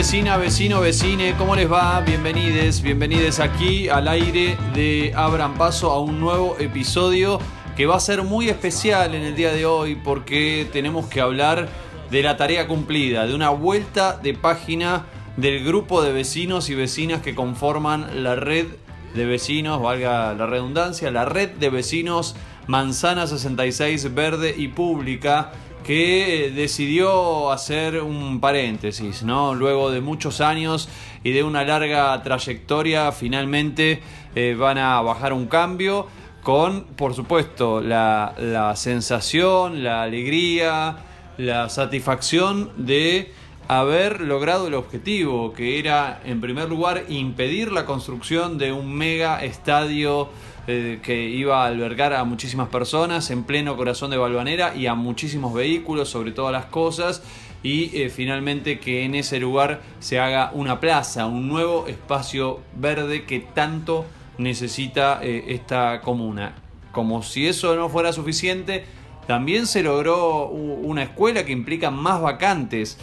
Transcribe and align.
Vecina, 0.00 0.38
vecino, 0.38 0.80
vecine, 0.80 1.34
¿cómo 1.36 1.54
les 1.54 1.70
va? 1.70 2.00
Bienvenides, 2.00 2.80
bienvenides 2.80 3.38
aquí 3.38 3.90
al 3.90 4.08
aire 4.08 4.56
de 4.72 5.12
Abran 5.14 5.58
Paso 5.58 5.90
a 5.90 6.00
un 6.00 6.18
nuevo 6.18 6.56
episodio 6.58 7.38
que 7.76 7.84
va 7.84 7.96
a 7.96 8.00
ser 8.00 8.22
muy 8.22 8.48
especial 8.48 9.14
en 9.14 9.24
el 9.24 9.36
día 9.36 9.52
de 9.52 9.66
hoy 9.66 9.96
porque 9.96 10.66
tenemos 10.72 11.04
que 11.08 11.20
hablar 11.20 11.68
de 12.10 12.22
la 12.22 12.38
tarea 12.38 12.66
cumplida, 12.66 13.26
de 13.26 13.34
una 13.34 13.50
vuelta 13.50 14.16
de 14.16 14.32
página 14.32 15.04
del 15.36 15.62
grupo 15.66 16.00
de 16.00 16.12
vecinos 16.12 16.70
y 16.70 16.74
vecinas 16.74 17.20
que 17.20 17.34
conforman 17.34 18.22
la 18.22 18.36
red 18.36 18.68
de 19.14 19.26
vecinos, 19.26 19.82
valga 19.82 20.32
la 20.32 20.46
redundancia, 20.46 21.10
la 21.10 21.26
red 21.26 21.50
de 21.50 21.68
vecinos 21.68 22.36
Manzana 22.66 23.26
66 23.26 24.14
Verde 24.14 24.54
y 24.56 24.68
Pública 24.68 25.52
que 25.84 26.52
decidió 26.54 27.50
hacer 27.50 28.02
un 28.02 28.40
paréntesis, 28.40 29.22
¿no? 29.22 29.54
Luego 29.54 29.90
de 29.90 30.00
muchos 30.00 30.40
años 30.40 30.88
y 31.24 31.32
de 31.32 31.42
una 31.42 31.64
larga 31.64 32.22
trayectoria, 32.22 33.12
finalmente 33.12 34.02
eh, 34.34 34.56
van 34.58 34.78
a 34.78 35.00
bajar 35.02 35.32
un 35.32 35.46
cambio 35.46 36.06
con, 36.42 36.84
por 36.96 37.14
supuesto, 37.14 37.80
la, 37.80 38.34
la 38.38 38.74
sensación, 38.76 39.84
la 39.84 40.02
alegría, 40.02 40.96
la 41.36 41.68
satisfacción 41.68 42.70
de 42.76 43.32
haber 43.68 44.20
logrado 44.20 44.66
el 44.66 44.74
objetivo, 44.74 45.52
que 45.52 45.78
era, 45.78 46.20
en 46.24 46.40
primer 46.40 46.68
lugar, 46.68 47.04
impedir 47.08 47.70
la 47.70 47.86
construcción 47.86 48.58
de 48.58 48.72
un 48.72 48.92
mega 48.92 49.44
estadio 49.44 50.28
eh, 50.66 51.00
que 51.02 51.24
iba 51.24 51.64
a 51.64 51.66
albergar 51.66 52.12
a 52.12 52.22
muchísimas 52.24 52.68
personas 52.68 53.30
en 53.30 53.44
pleno 53.44 53.78
corazón 53.78 54.10
de 54.10 54.18
Balvanera 54.18 54.74
y 54.76 54.86
a 54.86 54.94
muchísimos 54.94 55.54
vehículos 55.54 56.10
sobre 56.10 56.32
todas 56.32 56.52
las 56.52 56.66
cosas 56.66 57.22
y 57.62 57.96
eh, 57.96 58.10
finalmente 58.10 58.78
que 58.78 59.04
en 59.04 59.14
ese 59.14 59.40
lugar 59.40 59.80
se 60.00 60.20
haga 60.20 60.50
una 60.52 60.78
plaza, 60.78 61.26
un 61.26 61.48
nuevo 61.48 61.86
espacio 61.86 62.60
verde 62.76 63.24
que 63.24 63.40
tanto 63.40 64.04
necesita 64.36 65.20
eh, 65.22 65.46
esta 65.48 66.02
comuna. 66.02 66.54
Como 66.92 67.22
si 67.22 67.48
eso 67.48 67.74
no 67.74 67.88
fuera 67.88 68.12
suficiente, 68.12 68.84
también 69.26 69.66
se 69.66 69.82
logró 69.82 70.48
una 70.48 71.04
escuela 71.04 71.44
que 71.44 71.52
implica 71.52 71.90
más 71.90 72.20
vacantes. 72.20 72.98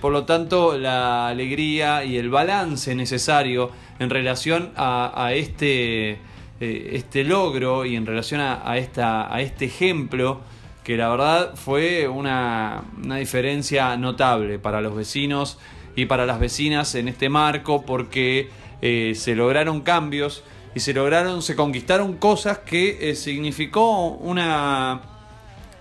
por 0.00 0.10
lo 0.10 0.24
tanto, 0.24 0.76
la 0.76 1.28
alegría 1.28 2.04
y 2.04 2.16
el 2.16 2.28
balance 2.28 2.94
necesario 2.96 3.70
en 4.00 4.10
relación 4.10 4.72
a 4.74 5.30
este 5.32 6.18
eh, 6.60 6.90
este 6.92 7.24
logro 7.24 7.86
y 7.86 7.96
en 7.96 8.04
relación 8.04 8.42
a, 8.42 8.76
esta, 8.76 9.34
a 9.34 9.40
este 9.40 9.64
ejemplo 9.64 10.40
que 10.84 10.96
la 10.96 11.08
verdad 11.08 11.54
fue 11.54 12.06
una, 12.06 12.84
diferencia 13.18 13.96
notable 13.96 14.58
para 14.58 14.82
los 14.82 14.94
vecinos 14.94 15.58
y 15.96 16.04
para 16.04 16.26
las 16.26 16.38
vecinas 16.38 16.94
en 16.94 17.08
este 17.08 17.30
marco 17.30 17.86
porque 17.86 18.50
eh, 18.82 19.14
se 19.16 19.34
lograron 19.34 19.80
cambios 19.80 20.44
y 20.74 20.80
se 20.80 20.92
lograron, 20.92 21.40
se 21.40 21.56
conquistaron 21.56 22.18
cosas 22.18 22.58
que 22.58 23.10
eh, 23.10 23.14
significó 23.14 24.08
una, 24.08 25.00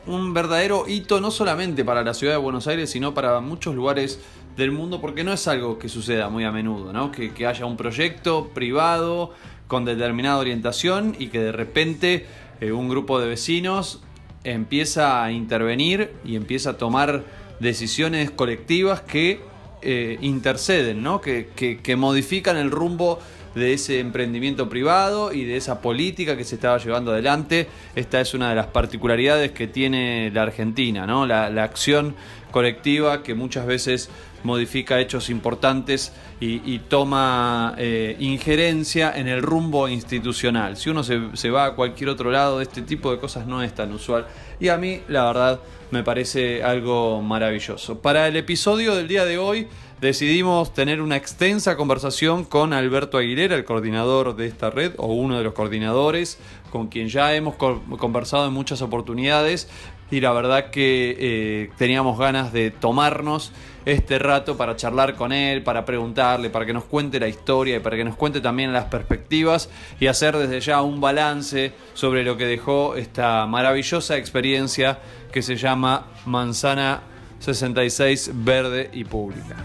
un 0.07 0.33
verdadero 0.33 0.85
hito 0.87 1.19
no 1.19 1.29
solamente 1.29 1.83
para 1.83 2.03
la 2.03 2.13
ciudad 2.13 2.33
de 2.33 2.39
Buenos 2.39 2.67
Aires, 2.67 2.89
sino 2.89 3.13
para 3.13 3.41
muchos 3.41 3.75
lugares 3.75 4.21
del 4.55 4.71
mundo, 4.71 5.01
porque 5.01 5.23
no 5.23 5.33
es 5.33 5.47
algo 5.47 5.77
que 5.77 5.89
suceda 5.89 6.29
muy 6.29 6.45
a 6.45 6.51
menudo, 6.51 6.93
¿no? 6.93 7.11
que, 7.11 7.33
que 7.33 7.47
haya 7.47 7.65
un 7.65 7.77
proyecto 7.77 8.49
privado 8.53 9.33
con 9.69 9.85
determinada 9.85 10.39
orientación 10.39 11.15
y 11.19 11.27
que 11.27 11.39
de 11.39 11.51
repente 11.51 12.25
eh, 12.59 12.71
un 12.71 12.89
grupo 12.89 13.21
de 13.21 13.29
vecinos 13.29 14.01
empieza 14.43 15.23
a 15.23 15.31
intervenir 15.31 16.11
y 16.25 16.35
empieza 16.35 16.71
a 16.71 16.77
tomar 16.77 17.23
decisiones 17.59 18.31
colectivas 18.31 19.01
que 19.01 19.41
eh, 19.83 20.17
interceden, 20.21 21.03
¿no? 21.03 21.21
Que, 21.21 21.49
que, 21.55 21.95
modifican 21.95 22.57
el 22.57 22.71
rumbo 22.71 23.19
de 23.55 23.73
ese 23.73 23.99
emprendimiento 23.99 24.69
privado 24.69 25.33
y 25.33 25.45
de 25.45 25.57
esa 25.57 25.81
política 25.81 26.37
que 26.37 26.43
se 26.43 26.55
estaba 26.55 26.77
llevando 26.77 27.11
adelante. 27.11 27.67
Esta 27.95 28.21
es 28.21 28.33
una 28.33 28.49
de 28.49 28.55
las 28.55 28.67
particularidades 28.67 29.51
que 29.51 29.67
tiene 29.67 30.31
la 30.33 30.43
Argentina, 30.43 31.05
¿no? 31.05 31.25
la, 31.25 31.47
acción 31.63 32.15
colectiva 32.51 33.21
que 33.21 33.35
muchas 33.35 33.65
veces 33.65 34.09
modifica 34.43 34.99
hechos 34.99 35.29
importantes 35.29 36.13
y, 36.39 36.79
toma 36.87 37.75
eh, 37.77 38.15
injerencia 38.19 39.11
en 39.15 39.27
el 39.27 39.41
rumbo 39.41 39.89
institucional. 39.89 40.77
Si 40.77 40.89
uno 40.89 41.03
se, 41.03 41.49
va 41.49 41.65
a 41.65 41.75
cualquier 41.75 42.09
otro 42.09 42.31
lado, 42.31 42.61
este 42.61 42.81
tipo 42.81 43.11
de 43.11 43.19
cosas 43.19 43.45
no 43.45 43.61
es 43.61 43.75
tan 43.75 43.91
usual. 43.91 44.25
Y 44.59 44.69
a 44.69 44.77
mí, 44.77 45.01
la 45.09 45.25
verdad, 45.25 45.59
me 45.91 46.03
parece 46.03 46.63
algo 46.63 47.21
maravilloso. 47.21 47.99
Para 47.99 48.27
el 48.27 48.37
episodio 48.37 48.95
del 48.95 49.07
día 49.09 49.25
de 49.25 49.37
hoy, 49.37 49.67
decidimos 50.01 50.73
tener 50.73 51.01
una 51.01 51.17
extensa 51.17 51.75
conversación 51.75 52.45
con 52.45 52.73
Alberto 52.73 53.17
Aguilera, 53.17 53.55
el 53.55 53.65
coordinador 53.65 54.35
de 54.35 54.47
esta 54.47 54.69
red, 54.69 54.93
o 54.97 55.07
uno 55.07 55.37
de 55.37 55.43
los 55.43 55.53
coordinadores, 55.53 56.39
con 56.71 56.87
quien 56.87 57.09
ya 57.09 57.35
hemos 57.35 57.55
conversado 57.55 58.47
en 58.47 58.53
muchas 58.53 58.81
oportunidades, 58.81 59.69
y 60.11 60.21
la 60.21 60.31
verdad 60.31 60.71
que 60.71 61.15
eh, 61.19 61.69
teníamos 61.77 62.17
ganas 62.17 62.51
de 62.51 62.71
tomarnos 62.71 63.51
este 63.85 64.19
rato 64.19 64.57
para 64.57 64.75
charlar 64.75 65.15
con 65.15 65.31
él, 65.31 65.63
para 65.63 65.85
preguntarle, 65.85 66.49
para 66.49 66.65
que 66.65 66.73
nos 66.73 66.85
cuente 66.85 67.19
la 67.19 67.27
historia 67.27 67.77
y 67.77 67.79
para 67.79 67.95
que 67.95 68.03
nos 68.03 68.15
cuente 68.15 68.41
también 68.41 68.73
las 68.73 68.85
perspectivas 68.85 69.69
y 69.99 70.07
hacer 70.07 70.35
desde 70.37 70.61
ya 70.61 70.81
un 70.81 70.99
balance 70.99 71.73
sobre 71.93 72.23
lo 72.23 72.37
que 72.37 72.45
dejó 72.45 72.95
esta 72.95 73.45
maravillosa 73.45 74.17
experiencia 74.17 74.99
que 75.31 75.41
se 75.41 75.55
llama 75.55 76.07
Manzana 76.25 77.01
66 77.39 78.31
Verde 78.33 78.89
y 78.93 79.03
Pública. 79.05 79.55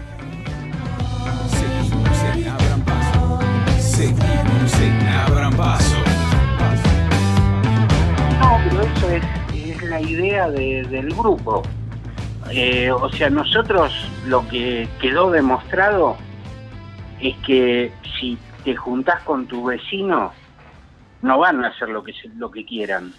No, 8.39 8.59
pero 8.63 8.81
eso 8.81 9.09
es, 9.09 9.83
la 9.83 10.01
idea 10.01 10.49
del 10.49 11.13
grupo. 11.13 11.63
Eh, 12.51 12.91
o 12.91 13.09
sea, 13.09 13.29
nosotros 13.29 13.91
lo 14.25 14.47
que 14.47 14.87
quedó 14.99 15.31
demostrado 15.31 16.17
es 17.19 17.35
que 17.45 17.91
si 18.19 18.37
te 18.63 18.75
juntás 18.75 19.21
con 19.23 19.47
tu 19.47 19.65
vecino, 19.65 20.31
no 21.21 21.39
van 21.39 21.63
a 21.63 21.69
hacer 21.69 21.89
lo 21.89 22.03
que 22.03 22.13
lo 22.35 22.51
que 22.51 22.65
quieran. 22.65 23.13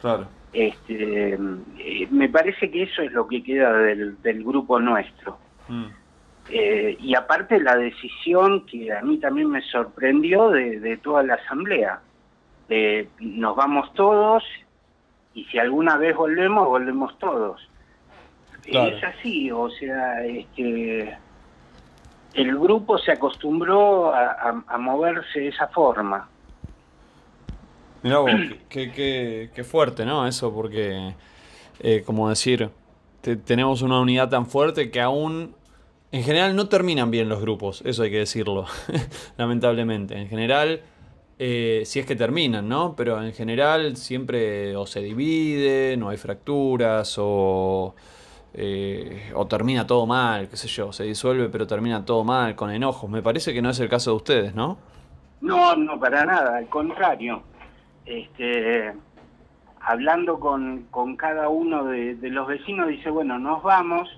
Claro. 0.00 0.39
Este, 0.52 1.34
eh, 1.34 2.08
me 2.10 2.28
parece 2.28 2.70
que 2.70 2.82
eso 2.82 3.02
es 3.02 3.12
lo 3.12 3.26
que 3.28 3.42
queda 3.42 3.72
del, 3.72 4.44
grupo 4.44 4.80
nuestro. 4.80 5.38
Mm. 5.68 5.86
Eh, 6.50 6.96
y 7.00 7.14
aparte 7.14 7.60
la 7.60 7.76
decisión 7.76 8.66
que 8.66 8.92
a 8.92 9.02
mí 9.02 9.18
también 9.18 9.48
me 9.48 9.62
sorprendió 9.62 10.50
de, 10.50 10.98
toda 11.02 11.22
la 11.22 11.34
asamblea, 11.34 12.00
de 12.68 13.08
nos 13.20 13.54
vamos 13.54 13.92
todos 13.94 14.42
y 15.34 15.44
si 15.44 15.58
alguna 15.58 15.96
vez 15.96 16.16
volvemos, 16.16 16.66
volvemos 16.66 17.16
todos. 17.18 17.68
Es 18.64 19.02
así, 19.02 19.50
o 19.50 19.70
sea, 19.70 20.24
este, 20.24 21.16
el 22.34 22.58
grupo 22.58 22.98
se 22.98 23.12
acostumbró 23.12 24.12
a, 24.14 24.78
moverse 24.78 25.40
de 25.40 25.48
esa 25.48 25.68
forma. 25.68 26.28
Mirá 28.02 28.18
vos, 28.18 28.30
qué, 28.68 29.64
fuerte, 29.64 30.04
¿no? 30.06 30.26
Eso, 30.26 30.52
porque, 30.52 31.14
eh, 31.80 32.02
como 32.04 32.28
decir, 32.28 32.70
tenemos 33.44 33.82
una 33.82 34.00
unidad 34.00 34.28
tan 34.30 34.46
fuerte 34.46 34.90
que 34.90 35.00
aún, 35.00 35.54
en 36.12 36.22
general, 36.22 36.56
no 36.56 36.68
terminan 36.68 37.10
bien 37.10 37.28
los 37.28 37.40
grupos, 37.40 37.82
eso 37.84 38.02
hay 38.02 38.10
que 38.10 38.18
decirlo, 38.18 38.66
lamentablemente. 39.36 40.16
En 40.16 40.28
general, 40.28 40.80
eh, 41.38 41.82
si 41.84 42.00
es 42.00 42.06
que 42.06 42.16
terminan, 42.16 42.68
¿no? 42.68 42.94
Pero 42.96 43.22
en 43.22 43.32
general 43.32 43.96
siempre 43.96 44.76
o 44.76 44.86
se 44.86 45.00
divide, 45.00 45.96
no 45.96 46.08
hay 46.08 46.16
fracturas, 46.16 47.16
o 47.18 47.94
eh, 48.52 49.30
o 49.34 49.46
termina 49.46 49.86
todo 49.86 50.06
mal, 50.06 50.48
qué 50.48 50.56
sé 50.56 50.66
yo, 50.66 50.92
se 50.92 51.04
disuelve 51.04 51.48
pero 51.48 51.66
termina 51.66 52.04
todo 52.04 52.24
mal, 52.24 52.56
con 52.56 52.70
enojos. 52.70 53.08
Me 53.08 53.22
parece 53.22 53.52
que 53.52 53.62
no 53.62 53.70
es 53.70 53.78
el 53.80 53.88
caso 53.88 54.10
de 54.10 54.16
ustedes, 54.16 54.54
¿no? 54.54 54.78
No, 55.40 55.76
no, 55.76 55.98
para 55.98 56.24
nada, 56.24 56.56
al 56.56 56.68
contrario. 56.68 57.42
Este, 58.10 58.92
hablando 59.80 60.40
con, 60.40 60.82
con 60.90 61.16
cada 61.16 61.48
uno 61.48 61.84
de, 61.84 62.16
los 62.22 62.48
vecinos, 62.48 62.88
dice, 62.88 63.08
bueno, 63.08 63.38
nos 63.38 63.62
vamos, 63.62 64.08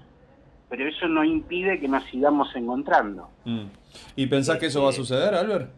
pero 0.71 0.89
eso 0.89 1.09
no 1.09 1.23
impide 1.23 1.79
que 1.79 1.89
nos 1.89 2.03
sigamos 2.05 2.49
encontrando. 2.57 3.29
Mm. 3.45 3.65
¿Y 4.17 4.27
pensás 4.29 4.57
que 4.57 4.67
eso 4.67 4.81
va 4.81 4.87
a 4.87 4.91
este, 4.93 5.03
suceder, 5.03 5.35
Albert? 5.35 5.71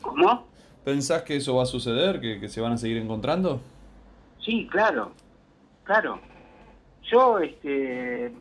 ¿Cómo? 0.00 0.46
¿Pensás 0.84 1.22
que 1.22 1.34
eso 1.34 1.56
va 1.56 1.64
a 1.64 1.66
suceder, 1.66 2.20
que, 2.20 2.38
que 2.38 2.48
se 2.48 2.60
van 2.60 2.72
a 2.72 2.76
seguir 2.76 2.98
encontrando? 2.98 3.60
Sí, 4.40 4.68
claro, 4.70 5.10
claro. 5.82 6.20
Yo, 7.10 7.40
este, 7.40 8.32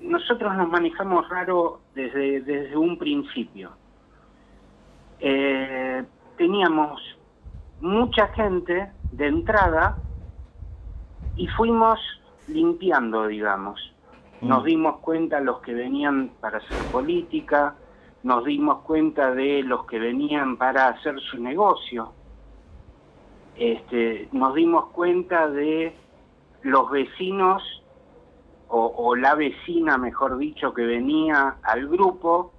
nosotros 0.00 0.56
nos 0.56 0.68
manejamos 0.68 1.28
raro 1.28 1.80
desde, 1.94 2.40
desde 2.40 2.76
un 2.76 2.98
principio. 2.98 3.70
Eh, 5.20 6.02
teníamos 6.38 7.00
mucha 7.80 8.28
gente 8.28 8.90
de 9.12 9.26
entrada 9.26 9.98
y 11.36 11.46
fuimos 11.48 12.00
limpiando, 12.46 13.26
digamos. 13.26 13.92
Nos 14.40 14.62
mm. 14.62 14.66
dimos 14.66 14.96
cuenta 15.00 15.40
los 15.40 15.60
que 15.60 15.74
venían 15.74 16.30
para 16.40 16.58
hacer 16.58 16.78
política, 16.90 17.74
nos 18.22 18.44
dimos 18.44 18.78
cuenta 18.82 19.32
de 19.32 19.62
los 19.62 19.84
que 19.86 19.98
venían 19.98 20.56
para 20.56 20.88
hacer 20.88 21.20
su 21.20 21.38
negocio, 21.42 22.12
este, 23.56 24.28
nos 24.32 24.54
dimos 24.54 24.86
cuenta 24.90 25.48
de 25.48 25.94
los 26.62 26.90
vecinos 26.90 27.62
o, 28.70 29.16
la 29.16 29.34
vecina, 29.34 29.96
mejor 29.96 30.36
dicho, 30.36 30.74
que 30.74 30.82
venía 30.84 31.56
al 31.62 31.88
grupo 31.88 32.52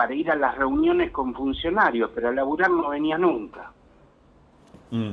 para 0.00 0.14
ir 0.14 0.30
a 0.30 0.34
las 0.34 0.56
reuniones 0.56 1.10
con 1.10 1.34
funcionarios, 1.34 2.10
pero 2.14 2.30
a 2.30 2.32
laburar 2.32 2.70
no 2.70 2.88
venía 2.88 3.18
nunca. 3.18 3.70
Mm. 4.90 5.12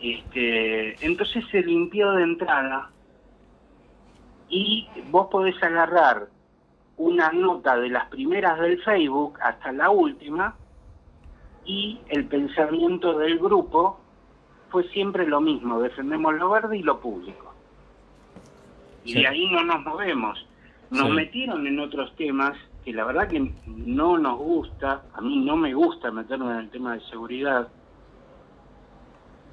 Este, 0.00 1.04
entonces 1.04 1.44
se 1.50 1.60
limpió 1.60 2.12
de 2.12 2.22
entrada 2.22 2.88
y 4.48 4.86
vos 5.10 5.26
podés 5.28 5.60
agarrar 5.60 6.28
una 6.98 7.32
nota 7.32 7.76
de 7.78 7.88
las 7.88 8.06
primeras 8.10 8.60
del 8.60 8.80
Facebook 8.84 9.40
hasta 9.42 9.72
la 9.72 9.90
última 9.90 10.54
y 11.64 11.98
el 12.08 12.24
pensamiento 12.26 13.18
del 13.18 13.40
grupo 13.40 13.98
fue 14.70 14.84
siempre 14.90 15.26
lo 15.26 15.40
mismo, 15.40 15.80
defendemos 15.80 16.32
lo 16.34 16.50
verde 16.50 16.78
y 16.78 16.84
lo 16.84 17.00
público. 17.00 17.54
Y 19.02 19.14
de 19.14 19.26
ahí 19.26 19.50
no 19.50 19.64
nos 19.64 19.82
movemos. 19.84 20.46
Nos 20.90 21.10
metieron 21.10 21.66
en 21.66 21.80
otros 21.80 22.14
temas 22.14 22.56
que 22.88 22.94
la 22.94 23.04
verdad 23.04 23.28
que 23.28 23.52
no 23.66 24.16
nos 24.16 24.38
gusta, 24.38 25.02
a 25.12 25.20
mí 25.20 25.44
no 25.44 25.56
me 25.56 25.74
gusta 25.74 26.10
meterme 26.10 26.52
en 26.52 26.58
el 26.60 26.70
tema 26.70 26.94
de 26.94 27.00
seguridad, 27.02 27.68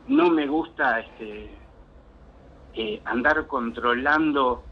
no 0.07 0.29
me 0.29 0.47
gusta 0.47 1.01
este 1.01 1.49
eh, 2.75 3.01
andar 3.03 3.45
controlando 3.47 4.63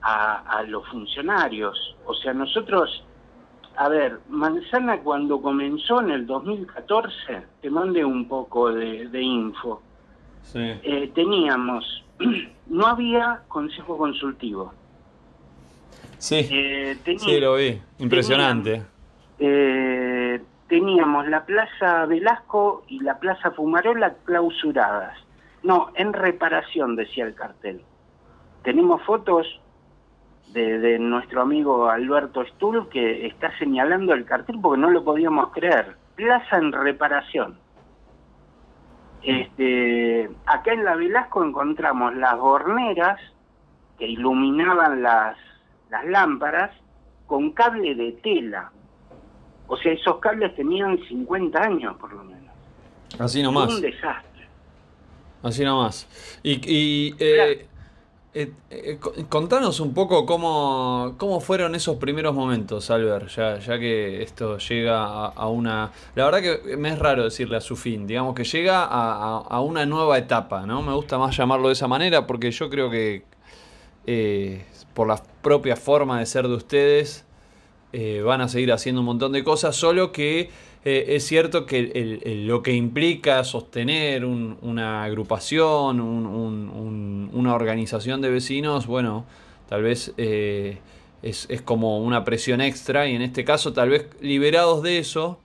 a, 0.00 0.62
los 0.68 0.88
funcionarios. 0.88 1.76
O 2.06 2.14
sea, 2.14 2.32
nosotros, 2.32 3.04
a 3.76 3.90
ver, 3.90 4.20
Manzana 4.30 5.00
cuando 5.00 5.42
comenzó 5.42 6.00
en 6.00 6.12
el 6.12 6.26
2014, 6.26 7.42
te 7.60 7.68
mandé 7.68 8.06
un 8.06 8.26
poco 8.26 8.72
de, 8.72 9.22
info, 9.22 9.82
eh, 10.54 11.12
teníamos, 11.14 11.84
no 12.68 12.86
había 12.86 13.42
consejo 13.48 13.98
consultivo. 13.98 14.72
Sí, 16.18 16.48
eh, 16.50 16.96
sí, 17.18 17.40
lo 17.40 17.56
vi, 17.56 17.80
impresionante. 17.98 18.82
Eh, 19.38 20.40
teníamos 20.68 21.26
la 21.28 21.44
Plaza 21.44 22.06
Velasco 22.06 22.84
y 22.86 23.00
la 23.00 23.18
Plaza 23.18 23.50
Fumarola 23.50 24.14
clausuradas. 24.24 25.18
No, 25.62 25.90
en 25.94 26.12
reparación, 26.12 26.96
decía 26.96 27.24
el 27.24 27.34
cartel. 27.34 27.82
Tenemos 28.62 29.02
fotos 29.02 29.60
de, 30.52 30.98
nuestro 30.98 31.42
amigo 31.42 31.88
Alberto 31.88 32.44
Stull 32.44 32.88
que 32.88 33.26
está 33.26 33.56
señalando 33.58 34.14
el 34.14 34.24
cartel 34.24 34.58
porque 34.62 34.80
no 34.80 34.90
lo 34.90 35.04
podíamos 35.04 35.50
creer. 35.52 35.96
Plaza 36.14 36.58
en 36.58 36.72
reparación. 36.72 37.58
Este, 39.22 40.30
acá 40.46 40.72
en 40.72 40.84
la 40.84 40.96
Velasco 40.96 41.44
encontramos 41.44 42.14
las 42.16 42.34
horneras 42.34 43.20
que 43.98 44.06
iluminaban 44.06 45.02
las, 45.02 45.36
las 45.92 46.06
lámparas 46.06 46.70
con 47.26 47.52
cable 47.52 47.94
de 47.94 48.12
tela. 48.22 48.72
O 49.68 49.76
sea, 49.76 49.92
esos 49.92 50.18
cables 50.18 50.56
tenían 50.56 50.98
50 51.06 51.62
años 51.62 51.96
por 51.98 52.12
lo 52.12 52.24
menos. 52.24 52.50
Así 53.18 53.42
nomás. 53.42 53.74
Un 53.74 53.82
desastre. 53.82 54.48
Así 55.42 55.64
nomás. 55.64 56.08
Y, 56.42 56.52
y 56.66 57.14
eh, 57.18 57.66
eh, 58.34 58.52
eh, 58.70 58.98
contanos 59.28 59.80
un 59.80 59.92
poco 59.92 60.24
cómo, 60.24 61.16
cómo 61.18 61.40
fueron 61.40 61.74
esos 61.74 61.96
primeros 61.98 62.34
momentos, 62.34 62.90
Albert, 62.90 63.28
ya, 63.28 63.58
ya 63.58 63.78
que 63.78 64.22
esto 64.22 64.56
llega 64.56 65.26
a, 65.26 65.48
una... 65.48 65.92
La 66.14 66.24
verdad 66.24 66.40
que 66.40 66.76
me 66.78 66.88
es 66.88 66.98
raro 66.98 67.24
decirle 67.24 67.58
a 67.58 67.60
su 67.60 67.76
fin, 67.76 68.06
digamos 68.06 68.34
que 68.34 68.44
llega 68.44 68.86
a, 68.88 69.60
una 69.60 69.84
nueva 69.84 70.16
etapa, 70.16 70.64
¿no? 70.64 70.80
Me 70.80 70.94
gusta 70.94 71.18
más 71.18 71.36
llamarlo 71.36 71.68
de 71.68 71.74
esa 71.74 71.88
manera 71.88 72.26
porque 72.26 72.50
yo 72.50 72.70
creo 72.70 72.90
que 72.90 73.24
eh, 74.06 74.64
por 74.94 75.08
la 75.08 75.22
propia 75.42 75.76
forma 75.76 76.18
de 76.18 76.26
ser 76.26 76.48
de 76.48 76.54
ustedes 76.54 77.24
van 78.24 78.40
a 78.40 78.48
seguir 78.48 78.72
haciendo 78.72 79.02
un 79.02 79.04
montón 79.04 79.32
de 79.32 79.44
cosas, 79.44 79.76
solo 79.76 80.12
que 80.12 80.48
eh, 80.84 81.14
es 81.16 81.24
cierto 81.24 81.64
que 81.64 82.20
lo 82.44 82.62
que 82.62 82.72
implica 82.72 83.44
sostener 83.44 84.24
una 84.24 85.04
agrupación, 85.04 86.00
una 86.00 87.54
organización 87.54 88.20
de 88.20 88.30
vecinos, 88.30 88.86
bueno, 88.86 89.24
tal 89.68 89.82
vez 89.82 90.12
eh, 90.16 90.78
es, 91.22 91.46
como 91.64 92.00
una 92.00 92.24
presión 92.24 92.60
extra 92.60 93.06
y 93.06 93.14
en 93.14 93.22
este 93.22 93.44
caso 93.44 93.72
tal 93.72 93.90
vez 93.90 94.08
liberados 94.20 94.82
de 94.82 94.98
eso 94.98 95.38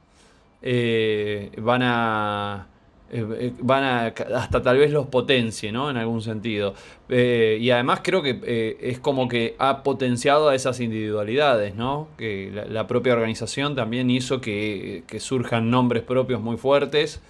eh, 0.63 1.51
van 1.57 1.83
a 1.83 2.67
eh, 3.09 3.25
eh, 3.39 3.53
van 3.61 3.83
a 3.85 4.05
hasta 4.07 4.61
tal 4.61 4.77
vez 4.77 4.91
los 4.91 5.07
potencie, 5.07 5.71
¿no? 5.71 5.89
En 5.89 5.97
algún 5.97 6.21
sentido. 6.21 6.73
Eh, 7.07 7.57
y 7.61 7.71
además 7.71 8.01
creo 8.03 8.21
que 8.21 8.75
es 8.81 8.99
como 8.99 9.29
que 9.29 9.55
ha 9.59 9.83
potenciado 9.83 10.49
a 10.49 10.55
esas 10.55 10.79
individualidades, 10.81 11.75
¿no? 11.75 12.09
Que 12.17 12.51
la, 12.69 12.87
propia 12.87 13.13
organización 13.13 13.75
también 13.75 14.09
hizo 14.09 14.41
que, 14.41 15.03
surjan 15.19 15.69
nombres 15.69 16.03
propios 16.03 16.41
muy 16.41 16.57
fuertes, 16.57 17.21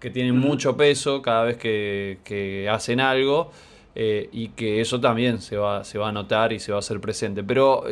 que 0.00 0.10
tienen 0.10 0.36
mucho 0.38 0.76
peso 0.76 1.22
cada 1.22 1.44
vez 1.44 1.56
que, 1.56 2.68
hacen 2.70 3.00
algo. 3.00 3.52
y 3.94 4.48
que 4.56 4.80
eso 4.80 5.00
también 5.00 5.40
se 5.40 5.56
va, 5.56 5.84
se 5.84 5.98
va 5.98 6.08
a 6.08 6.12
notar 6.12 6.52
y 6.52 6.58
se 6.58 6.72
va 6.72 6.78
a 6.78 6.80
hacer 6.80 7.00
presente. 7.00 7.44
Pero 7.44 7.84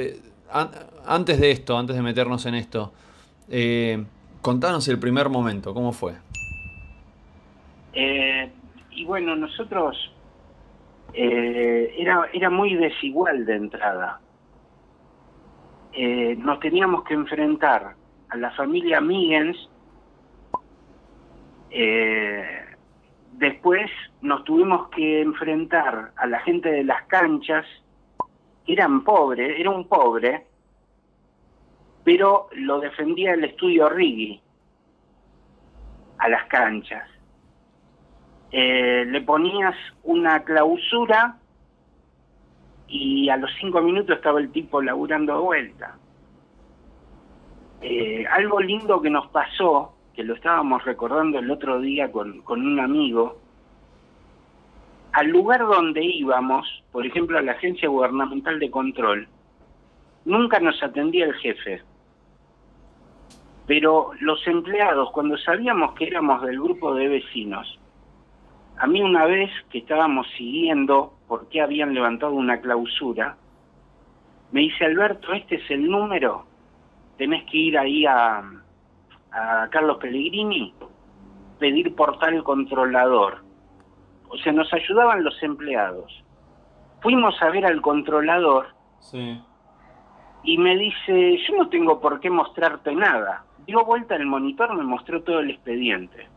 antes 1.07 1.41
de 1.41 1.51
esto, 1.53 1.79
antes 1.79 1.97
de 1.97 2.03
meternos 2.03 2.47
en 2.47 2.55
esto, 2.57 2.93
contanos 4.43 4.89
el 4.89 4.99
primer 4.99 5.29
momento, 5.29 5.75
¿cómo 5.75 5.93
fue? 5.93 6.15
Eh, 7.93 8.51
y 8.91 9.05
bueno, 9.05 9.35
nosotros 9.37 9.97
eh, 11.13 11.95
era, 11.99 12.29
era 12.33 12.51
muy 12.51 12.75
desigual 12.75 13.45
de 13.45 13.57
entrada. 13.57 14.21
Eh, 15.93 16.37
nos 16.39 16.61
teníamos 16.61 17.05
que 17.05 17.15
enfrentar 17.15 17.95
a 18.29 18.37
la 18.37 18.51
familia 18.53 19.01
Migens, 19.01 19.57
después 23.33 23.91
nos 24.21 24.45
tuvimos 24.45 24.89
que 24.89 25.21
enfrentar 25.21 26.13
a 26.17 26.27
la 26.27 26.41
gente 26.41 26.71
de 26.71 26.85
las 26.85 27.03
canchas, 27.05 27.65
eran 28.67 29.03
pobres, 29.03 29.59
era 29.59 29.71
un 29.71 29.87
pobre, 29.89 30.47
pero 32.05 32.49
lo 32.53 32.81
defendía 32.81 33.35
el 33.35 33.45
estudio 33.45 33.89
Riggi 33.89 34.41
a 36.19 36.29
las 36.29 36.45
canchas 36.47 37.09
eh, 38.53 39.05
le 39.07 39.21
ponías 39.23 39.75
una 40.03 40.43
clausura 40.43 41.37
y 42.89 43.29
a 43.29 43.37
los 43.37 43.51
cinco 43.61 43.81
minutos 43.81 44.17
estaba 44.17 44.41
el 44.41 44.51
tipo 44.51 44.83
laburando 44.83 45.35
de 45.35 45.41
vuelta. 45.41 45.97
Eh, 47.81 48.27
algo 48.27 48.61
lindo 48.61 49.01
que 49.01 49.11
nos 49.11 49.29
pasó, 49.29 49.95
que 50.15 50.25
lo 50.25 50.35
estábamos 50.35 50.85
recordando 50.85 51.39
el 51.39 51.51
otro 51.51 51.81
día 51.81 52.11
con, 52.11 52.43
con 52.43 52.67
un 52.67 52.81
amigo, 52.81 53.39
al 55.13 55.29
lugar 55.29 55.61
donde 55.61 56.05
íbamos, 56.05 56.67
por 56.93 57.07
ejemplo 57.07 57.39
a 57.39 57.43
la 57.43 57.53
Agencia 57.53 57.89
Gubernamental 57.89 58.59
de 58.59 58.71
Control, 58.71 59.29
nunca 60.25 60.61
nos 60.61 60.83
atendía 60.83 61.27
el 61.27 61.35
jefe. 61.35 61.83
Pero 63.67 64.11
los 64.21 64.47
empleados, 64.47 65.11
cuando 65.13 65.39
sabíamos 65.39 65.95
que 65.95 66.07
éramos 66.07 66.43
del 66.43 66.61
grupo 66.61 66.95
de 66.95 67.09
vecinos, 67.09 67.80
a 68.81 68.87
mí 68.87 69.03
una 69.03 69.27
vez 69.27 69.51
que 69.69 69.79
estábamos 69.79 70.27
siguiendo 70.39 71.13
por 71.29 71.49
qué 71.51 71.61
habían 71.61 71.93
levantado 71.93 72.33
una 72.33 72.63
clausura, 72.63 73.37
me 74.53 74.63
dice 74.63 74.87
Alberto, 74.87 75.35
este 75.35 75.57
es 75.57 75.71
el 75.71 75.87
número, 75.87 76.47
tenés 77.19 77.45
que 77.45 77.59
ir 77.59 77.79
ahí 77.79 78.07
a, 78.07 78.43
Carlos 79.71 79.99
Pellegrini, 79.99 80.75
pedir 81.59 81.95
por 81.95 82.19
tal 82.19 82.43
controlador. 82.43 83.45
O 84.29 84.37
sea, 84.39 84.53
nos 84.53 84.73
ayudaban 84.73 85.23
los 85.23 85.41
empleados. 85.43 86.25
Fuimos 87.01 87.41
a 87.41 87.51
ver 87.51 87.67
al 87.67 87.81
controlador 87.81 88.69
y 90.43 90.59
me 90.59 90.77
dice, 90.77 91.39
yo 91.47 91.57
no 91.59 91.69
tengo 91.69 92.01
por 92.01 92.19
qué 92.19 92.31
mostrarte 92.31 92.93
nada. 92.95 93.45
Dio 93.67 93.85
vuelta 93.85 94.17
el 94.17 94.27
monitor, 94.27 94.75
me 94.75 94.83
mostró 94.83 95.23
todo 95.23 95.41
el 95.41 95.51
expediente. 95.51 96.30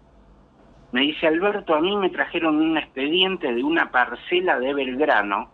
Me 0.93 1.01
dice 1.01 1.25
Alberto, 1.25 1.73
a 1.73 1.81
mí 1.81 1.97
me 1.97 2.11
trajeron 2.11 2.57
un 2.57 2.77
expediente 2.77 3.51
de 3.51 3.63
una 3.63 3.89
parcela 3.89 4.59
de 4.59 4.75
Belgrano 4.75 5.49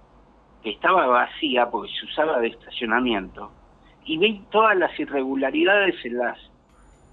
que 0.61 0.71
estaba 0.71 1.07
vacía 1.07 1.71
porque 1.71 1.89
se 1.97 2.07
usaba 2.07 2.41
de 2.41 2.49
estacionamiento 2.49 3.49
y 4.03 4.17
vi 4.17 4.43
todas 4.51 4.77
las 4.77 4.99
irregularidades 4.99 5.95
en 6.03 6.17
las, 6.17 6.37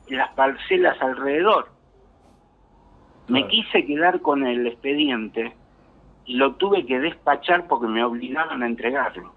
las 0.09 0.28
parcelas 0.30 1.00
alrededor. 1.00 1.71
Me 3.28 3.47
quise 3.47 3.87
quedar 3.87 4.21
con 4.21 4.45
el 4.45 4.66
expediente 4.66 5.54
y 6.25 6.35
lo 6.35 6.56
tuve 6.56 6.85
que 6.85 6.99
despachar 6.99 7.68
porque 7.68 7.87
me 7.87 8.02
obligaban 8.02 8.61
a 8.61 8.66
entregarlo. 8.66 9.33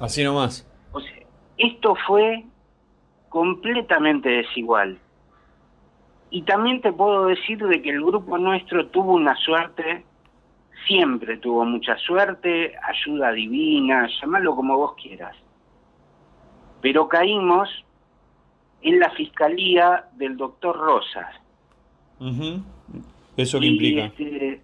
Así 0.00 0.24
nomás. 0.24 0.68
O 0.90 1.00
sea, 1.00 1.22
esto 1.56 1.94
fue 2.04 2.44
completamente 3.28 4.28
desigual. 4.28 4.98
Y 6.30 6.42
también 6.42 6.80
te 6.80 6.92
puedo 6.92 7.26
decir 7.26 7.58
de 7.58 7.82
que 7.82 7.90
el 7.90 8.02
grupo 8.02 8.38
nuestro 8.38 8.86
tuvo 8.86 9.14
una 9.14 9.34
suerte, 9.36 10.04
siempre 10.86 11.38
tuvo 11.38 11.64
mucha 11.64 11.96
suerte, 11.98 12.74
ayuda 12.82 13.32
divina, 13.32 14.08
llámalo 14.20 14.54
como 14.54 14.76
vos 14.76 14.94
quieras. 14.94 15.36
Pero 16.80 17.08
caímos 17.08 17.68
en 18.82 19.00
la 19.00 19.10
fiscalía 19.10 20.06
del 20.12 20.36
doctor 20.36 20.76
Rosas. 20.76 21.34
¿Eso 23.36 23.60
qué 23.60 23.66
implica? 23.66 24.04
Este, 24.04 24.60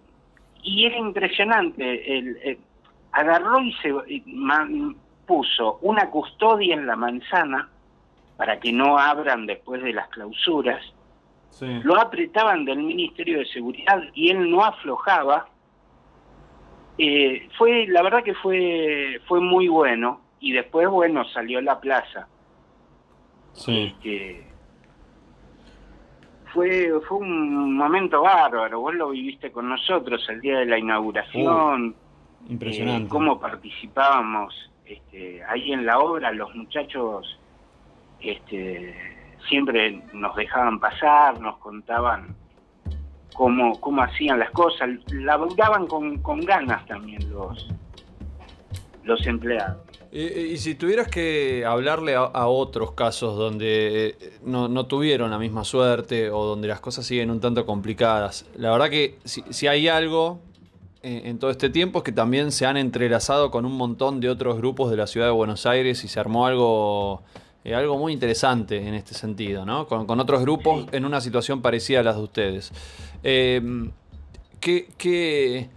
y 0.63 0.85
era 0.85 0.97
impresionante. 0.97 2.17
El, 2.17 2.59
agarró 3.11 3.61
y 3.61 3.73
se 3.73 3.93
puso 5.25 5.79
una 5.81 6.09
custodia 6.09 6.75
en 6.75 6.87
la 6.87 6.95
manzana 6.95 7.69
para 8.37 8.59
que 8.59 8.71
no 8.71 8.97
abran 8.97 9.45
después 9.45 9.81
de 9.83 9.93
las 9.93 10.07
clausuras. 10.09 10.81
Lo 11.83 11.99
apretaban 11.99 12.65
del 12.65 12.79
Ministerio 12.79 13.39
de 13.39 13.45
Seguridad 13.45 14.01
y 14.13 14.29
él 14.29 14.49
no 14.49 14.63
aflojaba. 14.63 15.47
Eh, 16.97 17.47
fue, 17.57 17.87
la 17.87 18.01
verdad 18.03 18.23
que 18.23 18.35
fue, 18.35 19.19
fue 19.27 19.39
muy 19.39 19.67
bueno 19.67 20.21
y 20.39 20.51
después, 20.51 20.87
bueno, 20.87 21.25
salió 21.29 21.59
a 21.59 21.61
la 21.61 21.79
plaza. 21.79 22.27
Sí. 23.53 23.93
Este, 23.95 24.47
fue, 26.53 26.91
fue 27.07 27.17
un 27.17 27.75
momento 27.75 28.21
bárbaro, 28.21 28.79
vos 28.79 28.93
lo 28.93 29.09
viviste 29.09 29.51
con 29.51 29.69
nosotros 29.69 30.27
el 30.29 30.41
día 30.41 30.59
de 30.59 30.65
la 30.65 30.77
inauguración. 30.77 31.95
Uh, 32.47 32.51
impresionante. 32.51 33.05
Eh, 33.05 33.09
cómo 33.09 33.39
participábamos 33.39 34.71
este, 34.85 35.43
ahí 35.43 35.73
en 35.73 35.85
la 35.85 35.99
obra, 35.99 36.31
los 36.31 36.53
muchachos 36.55 37.39
este, 38.19 39.16
siempre 39.47 40.01
nos 40.13 40.35
dejaban 40.35 40.79
pasar, 40.79 41.39
nos 41.39 41.57
contaban 41.57 42.35
cómo, 43.33 43.79
cómo 43.79 44.01
hacían 44.01 44.39
las 44.39 44.51
cosas, 44.51 44.89
laburaban 45.11 45.87
con, 45.87 46.17
con 46.19 46.41
ganas 46.41 46.85
también 46.85 47.29
los, 47.31 47.69
los 49.03 49.25
empleados. 49.25 49.87
Y, 50.11 50.57
si 50.57 50.75
tuvieras 50.75 51.09
que 51.09 51.65
hablarle 51.65 52.15
a, 52.15 52.47
otros 52.47 52.93
casos 52.93 53.37
donde 53.37 54.15
eh, 54.19 54.39
no, 54.43 54.85
tuvieron 54.85 55.29
la 55.31 55.37
misma 55.37 55.65
suerte 55.65 56.29
o 56.29 56.45
donde 56.45 56.67
las 56.67 56.79
cosas 56.79 57.05
siguen 57.05 57.29
un 57.29 57.41
tanto 57.41 57.65
complicadas, 57.65 58.45
la 58.55 58.71
verdad 58.71 58.89
que 58.89 59.19
si, 59.25 59.67
hay 59.67 59.89
algo 59.89 60.39
en, 61.03 61.37
todo 61.39 61.51
este 61.51 61.69
tiempo 61.69 61.99
es 61.99 62.03
que 62.05 62.13
también 62.13 62.51
se 62.51 62.65
han 62.65 62.77
entrelazado 62.77 63.51
con 63.51 63.65
un 63.65 63.73
montón 63.73 64.19
de 64.21 64.29
otros 64.29 64.57
grupos 64.57 64.89
de 64.91 64.97
la 64.97 65.07
ciudad 65.07 65.27
de 65.27 65.33
Buenos 65.33 65.65
Aires 65.65 66.03
y 66.03 66.07
se 66.07 66.19
armó 66.19 66.47
algo, 66.47 67.23
eh, 67.67 67.75
algo 67.75 67.97
muy 67.97 68.13
interesante 68.13 68.77
en 68.77 68.93
este 68.93 69.13
sentido, 69.13 69.65
¿no? 69.65 69.87
Con, 69.87 70.19
otros 70.21 70.41
grupos 70.41 70.85
en 70.93 71.03
una 71.03 71.19
situación 71.19 71.61
parecida 71.61 71.99
a 71.99 72.03
las 72.03 72.15
de 72.15 72.21
ustedes. 72.21 72.71
Eh, 73.23 73.89
¿qué, 74.61 75.69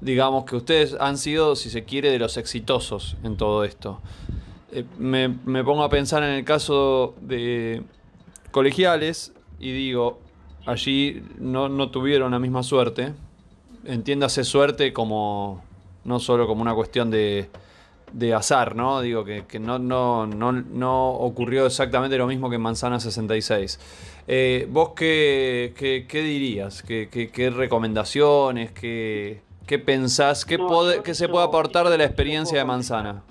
digamos 0.00 0.44
que 0.46 0.56
ustedes 0.56 0.96
han 0.98 1.16
sido, 1.16 1.54
si 1.54 1.70
se 1.70 1.84
quiere, 1.84 2.10
de 2.10 2.18
los 2.18 2.36
exitosos 2.36 3.16
en 3.22 3.36
todo 3.36 3.62
esto. 3.62 4.00
Eh, 4.72 4.84
me, 4.98 5.30
pongo 5.62 5.84
a 5.84 5.88
pensar 5.88 6.24
en 6.24 6.30
el 6.30 6.44
caso 6.44 7.14
de 7.20 7.84
colegiales 8.50 9.32
y 9.60 9.70
digo, 9.70 10.18
allí 10.66 11.22
no, 11.38 11.88
tuvieron 11.88 12.32
la 12.32 12.40
misma 12.40 12.64
suerte. 12.64 13.14
Entiéndase 13.84 14.42
suerte 14.42 14.92
como 14.92 15.62
no 16.04 16.18
solo 16.18 16.48
como 16.48 16.62
una 16.62 16.74
cuestión 16.74 17.12
de, 17.12 17.48
de 18.12 18.34
azar, 18.34 18.76
¿no? 18.76 19.00
Digo 19.00 19.24
que, 19.24 19.44
no, 19.58 19.78
no, 19.78 20.26
no, 20.26 20.52
no, 20.52 21.10
ocurrió 21.10 21.66
exactamente 21.66 22.16
lo 22.16 22.26
mismo 22.26 22.48
que 22.48 22.56
en 22.56 22.62
Manzana 22.62 23.00
66. 23.00 24.24
Eh, 24.28 24.66
¿Vos 24.70 24.90
qué, 24.96 25.74
qué, 26.08 26.22
dirías? 26.22 26.82
¿Qué, 26.82 27.08
qué 27.10 27.50
recomendaciones? 27.50 28.72
¿Qué, 28.72 29.40
¿Qué 29.66 29.80
pensás? 29.80 30.44
¿Qué, 30.44 30.58
se 31.14 31.28
puede 31.28 31.44
aportar 31.44 31.88
de 31.88 31.98
la 31.98 32.04
experiencia 32.04 32.56
de 32.56 32.64
Manzana? 32.64 33.22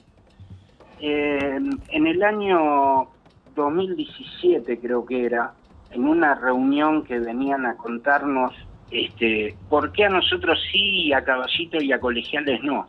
Eh, 0.99 1.59
en 1.89 2.07
el 2.07 2.23
año 2.23 3.07
2017 3.55 4.79
creo 4.79 5.05
que 5.05 5.25
era, 5.25 5.53
en 5.91 6.05
una 6.05 6.35
reunión 6.35 7.05
que 7.05 7.19
venían 7.19 7.65
a 7.65 7.77
contarnos 7.77 8.53
este, 8.91 9.55
por 9.69 9.93
qué 9.93 10.05
a 10.05 10.09
nosotros 10.09 10.59
sí 10.71 11.05
y 11.05 11.13
a 11.13 11.23
Caballito 11.23 11.81
y 11.81 11.93
a 11.93 11.99
Colegiales 11.99 12.61
no. 12.61 12.87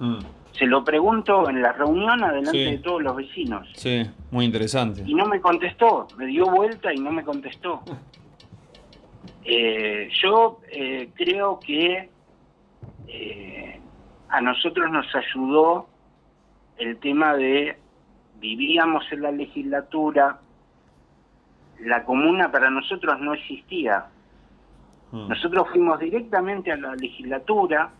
Hmm. 0.00 0.18
Se 0.52 0.66
lo 0.66 0.82
pregunto 0.82 1.48
en 1.48 1.62
la 1.62 1.72
reunión 1.72 2.24
adelante 2.24 2.58
de 2.58 2.78
todos 2.78 3.02
los 3.02 3.14
vecinos. 3.16 3.68
Sí, 3.74 4.02
muy 4.30 4.46
interesante. 4.46 5.04
Y 5.06 5.14
no 5.14 5.26
me 5.26 5.40
contestó, 5.40 6.08
me 6.16 6.26
dio 6.26 6.46
vuelta 6.46 6.92
y 6.92 6.98
no 6.98 7.12
me 7.12 7.22
contestó. 7.22 7.82
Eh, 9.42 10.10
yo 10.22 10.60
eh, 10.70 11.10
creo 11.14 11.58
que 11.58 12.10
eh, 13.08 13.80
a 14.28 14.40
nosotros 14.42 14.90
nos 14.90 15.06
ayudó 15.14 15.88
el 16.76 16.98
tema 16.98 17.34
de 17.34 17.78
vivíamos 18.38 19.02
en 19.10 19.22
la 19.22 19.32
legislatura, 19.32 20.40
la 21.80 22.04
comuna 22.04 22.52
para 22.52 22.70
nosotros 22.70 23.18
no 23.18 23.32
existía. 23.32 24.06
Hmm. 25.10 25.28
Nosotros 25.28 25.68
fuimos 25.70 25.98
directamente 25.98 26.70
a 26.70 26.76
la 26.76 26.94
legislatura, 26.94 27.90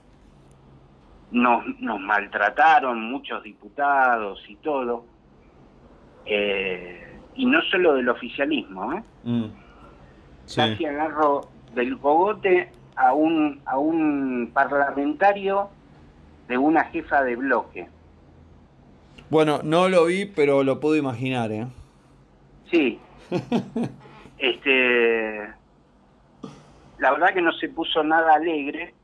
nos, 1.30 1.64
nos 1.80 2.00
maltrataron 2.00 3.00
muchos 3.10 3.42
diputados 3.42 4.42
y 4.48 4.56
todo, 4.56 5.04
y 6.26 7.46
no 7.46 7.62
solo 7.62 7.94
del 7.94 8.08
oficialismo, 8.08 8.92
¿eh? 8.92 9.02
Hmm 9.24 9.46
casi 10.54 10.84
agarro 10.84 11.48
del 11.74 11.98
cogote 11.98 12.70
a 12.96 13.12
un, 13.12 13.60
a 13.64 13.78
un 13.78 14.50
parlamentario 14.52 15.70
de 16.48 16.58
una 16.58 16.84
jefa 16.84 17.22
de 17.22 17.36
bloque. 17.36 17.88
Bueno, 19.28 19.60
no 19.62 19.88
lo 19.88 20.06
vi, 20.06 20.26
pero 20.26 20.64
lo 20.64 20.80
puedo 20.80 20.96
imaginar, 20.96 21.52
¿eh? 21.52 21.66
Sí. 22.70 22.98
este, 24.38 25.48
la 26.98 27.12
verdad 27.12 27.32
que 27.32 27.42
no 27.42 27.52
se 27.52 27.68
puso 27.68 28.02
nada 28.02 28.34
alegre, 28.34 28.94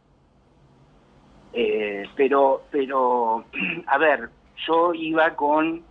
eh, 1.59 2.05
pero, 2.15 2.65
pero, 2.71 3.45
a 3.87 3.99
ver, 3.99 4.29
yo 4.67 4.93
iba 4.95 5.35
con 5.35 5.83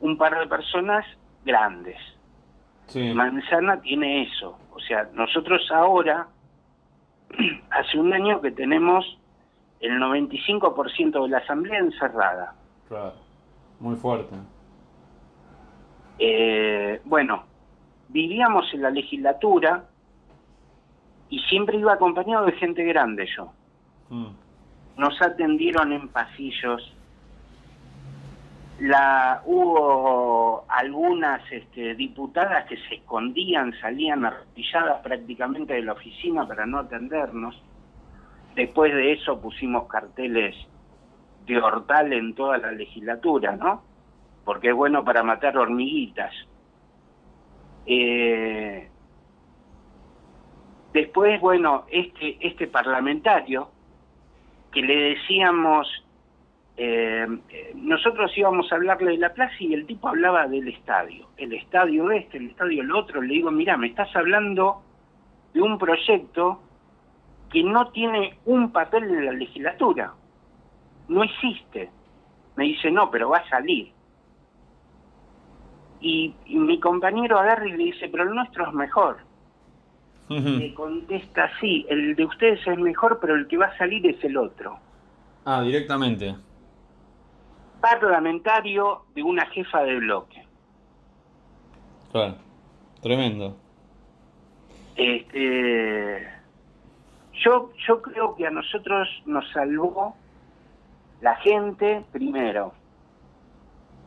un 0.00 0.16
par 0.16 0.38
de 0.38 0.46
personas 0.46 1.04
grandes 1.44 1.96
Manzana 2.94 3.80
tiene 3.80 4.22
eso. 4.22 4.58
O 4.72 4.80
sea, 4.80 5.08
nosotros 5.14 5.68
ahora, 5.72 6.28
hace 7.70 7.98
un 7.98 8.12
año 8.12 8.40
que 8.40 8.52
tenemos 8.52 9.18
el 9.80 10.00
95% 10.00 11.22
de 11.22 11.28
la 11.28 11.38
asamblea 11.38 11.80
encerrada. 11.80 12.54
Claro, 12.88 13.14
muy 13.80 13.96
fuerte. 13.96 14.36
Eh, 16.18 17.00
bueno, 17.04 17.44
vivíamos 18.08 18.72
en 18.72 18.82
la 18.82 18.90
legislatura 18.90 19.84
y 21.28 21.40
siempre 21.40 21.76
iba 21.76 21.92
acompañado 21.92 22.46
de 22.46 22.52
gente 22.52 22.84
grande 22.84 23.26
yo. 23.36 23.52
Mm. 24.10 24.28
Nos 24.96 25.20
atendieron 25.20 25.92
en 25.92 26.08
pasillos, 26.08 26.92
la 28.80 29.42
hubo 29.46 30.64
algunas 30.68 31.40
este, 31.50 31.94
diputadas 31.94 32.66
que 32.66 32.76
se 32.88 32.96
escondían, 32.96 33.72
salían 33.80 34.24
arropilladas 34.24 35.00
prácticamente 35.02 35.74
de 35.74 35.82
la 35.82 35.92
oficina 35.92 36.46
para 36.46 36.66
no 36.66 36.80
atendernos. 36.80 37.60
Después 38.54 38.92
de 38.92 39.12
eso 39.12 39.40
pusimos 39.40 39.86
carteles 39.86 40.54
de 41.46 41.58
hortal 41.58 42.12
en 42.12 42.34
toda 42.34 42.58
la 42.58 42.72
legislatura, 42.72 43.56
¿no? 43.56 43.82
Porque 44.44 44.68
es 44.68 44.74
bueno 44.74 45.04
para 45.04 45.22
matar 45.22 45.56
hormiguitas. 45.56 46.32
Eh, 47.86 48.88
después, 50.92 51.40
bueno, 51.40 51.84
este, 51.90 52.36
este 52.40 52.66
parlamentario, 52.66 53.70
que 54.76 54.82
le 54.82 55.14
decíamos 55.14 55.88
eh, 56.76 57.26
nosotros 57.76 58.30
íbamos 58.36 58.70
a 58.70 58.74
hablarle 58.74 59.12
de 59.12 59.16
la 59.16 59.32
plaza 59.32 59.54
y 59.58 59.72
el 59.72 59.86
tipo 59.86 60.08
hablaba 60.08 60.46
del 60.46 60.68
estadio, 60.68 61.28
el 61.38 61.54
estadio 61.54 62.10
este, 62.10 62.36
el 62.36 62.50
estadio 62.50 62.82
el 62.82 62.92
otro. 62.92 63.22
Le 63.22 63.32
digo, 63.32 63.50
mira, 63.50 63.78
me 63.78 63.86
estás 63.86 64.14
hablando 64.14 64.82
de 65.54 65.62
un 65.62 65.78
proyecto 65.78 66.60
que 67.50 67.64
no 67.64 67.90
tiene 67.92 68.38
un 68.44 68.70
papel 68.70 69.04
en 69.04 69.24
la 69.24 69.32
legislatura, 69.32 70.12
no 71.08 71.22
existe. 71.22 71.88
Me 72.56 72.64
dice, 72.64 72.90
no, 72.90 73.10
pero 73.10 73.30
va 73.30 73.38
a 73.38 73.48
salir. 73.48 73.90
Y, 76.02 76.34
mi 76.48 76.78
compañero 76.80 77.38
agarra 77.38 77.66
y 77.66 77.72
le 77.72 77.84
dice, 77.84 78.10
pero 78.10 78.24
el 78.24 78.34
nuestro 78.34 78.68
es 78.68 78.74
mejor. 78.74 79.20
Le 80.28 80.74
contesta, 80.74 81.50
sí, 81.60 81.86
el 81.88 82.16
de 82.16 82.24
ustedes 82.24 82.66
es 82.66 82.78
mejor, 82.78 83.18
pero 83.20 83.36
el 83.36 83.46
que 83.46 83.56
va 83.56 83.66
a 83.66 83.78
salir 83.78 84.04
es 84.06 84.22
el 84.24 84.36
otro. 84.36 84.78
Ah, 85.44 85.62
directamente. 85.62 86.34
parlamentario 87.80 89.02
de 89.14 89.22
una 89.22 89.46
jefa 89.46 89.84
de 89.84 89.96
bloque. 89.98 90.44
Claro, 92.10 92.34
tremendo. 93.00 93.56
Este, 94.96 96.26
yo, 97.34 97.70
yo 97.86 98.02
creo 98.02 98.34
que 98.34 98.46
a 98.46 98.50
nosotros 98.50 99.08
nos 99.26 99.48
salvó 99.52 100.16
la 101.20 101.36
gente 101.36 102.04
primero. 102.10 102.72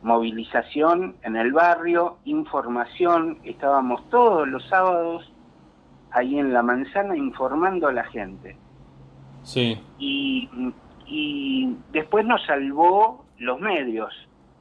Movilización 0.02 1.16
en 1.22 1.36
el 1.36 1.52
barrio, 1.52 2.18
información, 2.24 3.38
estábamos 3.44 4.06
todos 4.10 4.46
los 4.48 4.66
sábados 4.68 5.30
ahí 6.12 6.38
en 6.38 6.52
la 6.52 6.62
manzana 6.62 7.16
informando 7.16 7.88
a 7.88 7.92
la 7.92 8.04
gente. 8.04 8.56
Sí. 9.42 9.80
Y, 9.98 10.48
y 11.06 11.76
después 11.92 12.24
nos 12.26 12.44
salvó 12.46 13.24
los 13.38 13.60
medios. 13.60 14.12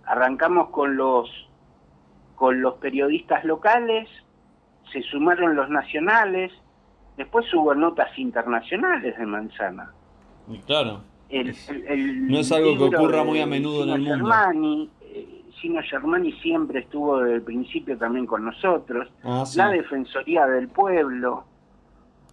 Arrancamos 0.06 0.70
con 0.70 0.96
los 0.96 1.30
con 2.36 2.62
los 2.62 2.76
periodistas 2.76 3.44
locales, 3.44 4.08
se 4.94 5.02
sumaron 5.04 5.58
los 5.58 5.70
nacionales, 5.70 6.54
después 7.18 7.54
hubo 7.54 7.76
notas 7.76 8.18
internacionales 8.18 9.18
de 9.18 9.26
Manzana. 9.26 9.92
claro. 10.66 11.02
no 11.30 12.40
es 12.40 12.52
algo 12.54 12.78
que 12.78 12.96
ocurra 12.96 13.26
muy 13.26 13.42
a 13.42 13.46
menudo 13.46 13.84
en 13.84 13.90
el 13.90 14.00
mundo. 14.00 14.16
Germani, 14.16 14.90
Sino 15.62 15.82
Germani 15.82 16.32
siempre 16.34 16.82
estuvo 16.82 17.20
desde 17.20 17.36
el 17.36 17.42
principio 17.42 17.98
también 17.98 18.26
con 18.26 18.46
nosotros. 18.46 19.10
Ah, 19.24 19.44
La 19.56 19.70
Defensoría 19.70 20.46
del 20.48 20.70
Pueblo, 20.70 21.44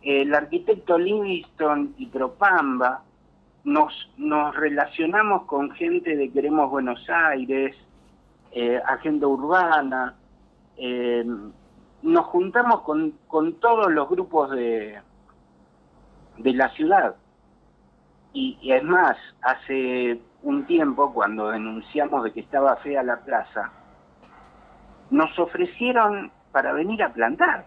el 0.02 0.34
arquitecto 0.34 0.96
Livingston 0.98 1.94
y 1.98 2.06
Propamba. 2.06 3.02
Nos, 3.64 3.92
nos 4.16 4.54
relacionamos 4.54 5.42
con 5.46 5.72
gente 5.72 6.14
de 6.14 6.30
Queremos 6.30 6.70
Buenos 6.70 7.04
Aires, 7.10 7.74
eh, 8.52 8.80
Agenda 8.86 9.26
Urbana. 9.26 10.14
Eh, 10.76 11.24
nos 12.02 12.26
juntamos 12.26 12.82
con, 12.82 13.14
con 13.26 13.54
todos 13.54 13.90
los 13.90 14.08
grupos 14.08 14.52
de, 14.52 15.00
de 16.38 16.52
la 16.52 16.68
ciudad. 16.70 17.16
Y, 18.38 18.70
es 18.70 18.82
más, 18.82 19.16
hace 19.40 20.20
un 20.42 20.66
tiempo, 20.66 21.12
cuando 21.14 21.50
denunciamos 21.50 22.22
de 22.22 22.32
que 22.32 22.40
estaba 22.40 22.76
fea 22.76 23.02
la 23.02 23.20
plaza, 23.20 23.72
nos 25.10 25.38
ofrecieron 25.38 26.30
para 26.52 26.72
venir 26.72 27.02
a 27.02 27.12
plantar 27.12 27.64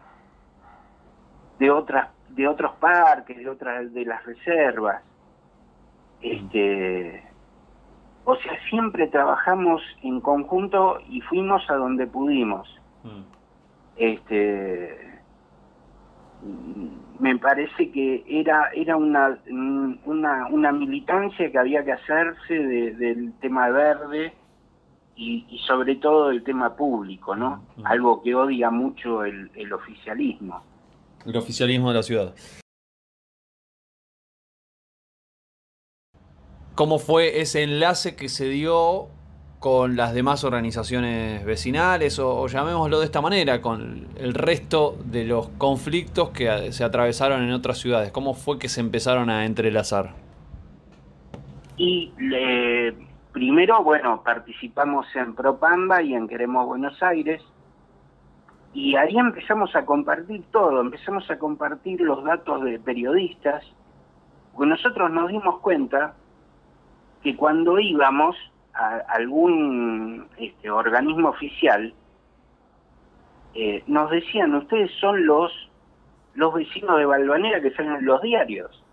de 1.58 1.72
otras 1.72 2.10
de 2.30 2.48
otros 2.48 2.74
parques, 2.76 3.38
de 3.38 3.50
otras 3.50 3.92
de 3.92 4.06
las 4.06 4.24
reservas. 4.24 5.02
Este, 6.22 7.24
o 8.24 8.36
sea, 8.36 8.54
siempre 8.70 9.08
trabajamos 9.08 9.82
en 10.04 10.22
conjunto 10.22 11.00
y 11.10 11.22
fuimos 11.22 11.68
a 11.70 11.74
donde 11.74 12.06
pudimos. 12.06 12.70
Mm 13.04 13.40
este 14.00 15.09
me 17.20 17.38
parece 17.38 17.92
que 17.92 18.24
era 18.28 18.72
era 18.74 18.96
una, 18.96 19.40
una, 20.06 20.48
una 20.48 20.72
militancia 20.72 21.52
que 21.52 21.58
había 21.58 21.84
que 21.84 21.92
hacerse 21.92 22.54
del 22.54 23.34
tema 23.42 23.70
verde 23.70 24.34
y, 25.16 25.60
sobre 25.68 25.98
todo 25.98 26.30
del 26.30 26.44
tema 26.44 26.78
público, 26.78 27.36
¿no? 27.36 27.66
Algo 27.84 28.22
que 28.24 28.34
odia 28.34 28.70
mucho 28.70 29.26
el, 29.26 29.52
el 29.54 29.74
oficialismo. 29.74 30.64
El 31.26 31.36
oficialismo 31.36 31.90
de 31.90 31.96
la 31.96 32.04
ciudad. 32.04 32.36
¿Cómo 36.76 37.00
fue 37.00 37.42
ese 37.42 37.64
enlace 37.64 38.16
que 38.16 38.30
se 38.30 38.48
dio 38.48 39.10
con 39.60 39.98
las 39.98 40.14
demás 40.14 40.44
organizaciones 40.46 41.44
vecinales 41.46 42.18
o, 42.20 42.48
llamémoslo 42.48 43.00
de 43.00 43.06
esta 43.06 43.22
manera, 43.22 43.62
con 43.62 44.08
el 44.18 44.34
resto 44.34 44.98
de 45.04 45.26
los 45.26 45.50
conflictos 45.50 46.30
que 46.30 46.72
se 46.72 46.84
atravesaron 46.84 47.44
en 47.44 47.52
otras 47.52 47.78
ciudades? 47.78 48.12
¿Cómo 48.12 48.34
fue 48.34 48.58
que 48.58 48.70
se 48.70 48.80
empezaron 48.80 49.30
a 49.30 49.46
entrelazar? 49.46 50.14
Y 51.76 52.12
primero, 53.34 53.84
bueno, 53.84 54.22
participamos 54.24 55.08
en 55.16 55.36
Propamba 55.36 56.02
y 56.02 56.14
en 56.14 56.28
Queremos 56.28 56.66
Buenos 56.66 57.02
Aires 57.04 57.42
y 58.74 58.96
ahí 58.96 59.18
empezamos 59.18 59.76
a 59.76 59.86
compartir 59.86 60.44
todo, 60.52 60.80
empezamos 60.82 61.30
a 61.30 61.38
compartir 61.38 62.02
los 62.02 62.24
datos 62.24 62.64
de 62.64 62.80
periodistas, 62.80 63.66
porque 64.54 64.70
nosotros 64.70 65.12
nos 65.12 65.30
dimos 65.30 65.60
cuenta 65.60 66.14
que 67.24 67.36
cuando 67.36 67.80
íbamos 67.80 68.36
algún 68.74 70.28
este, 70.38 70.70
organismo 70.70 71.30
oficial, 71.30 71.94
eh, 73.54 73.84
nos 73.88 74.10
decían, 74.12 74.56
ustedes 74.56 74.92
son 75.00 75.26
los, 75.26 75.52
los 76.36 76.54
vecinos 76.54 76.98
de 76.98 77.06
Balvanera 77.06 77.62
que 77.62 77.72
salen 77.72 77.96
en 77.96 78.06
los 78.06 78.22
diarios. 78.22 78.84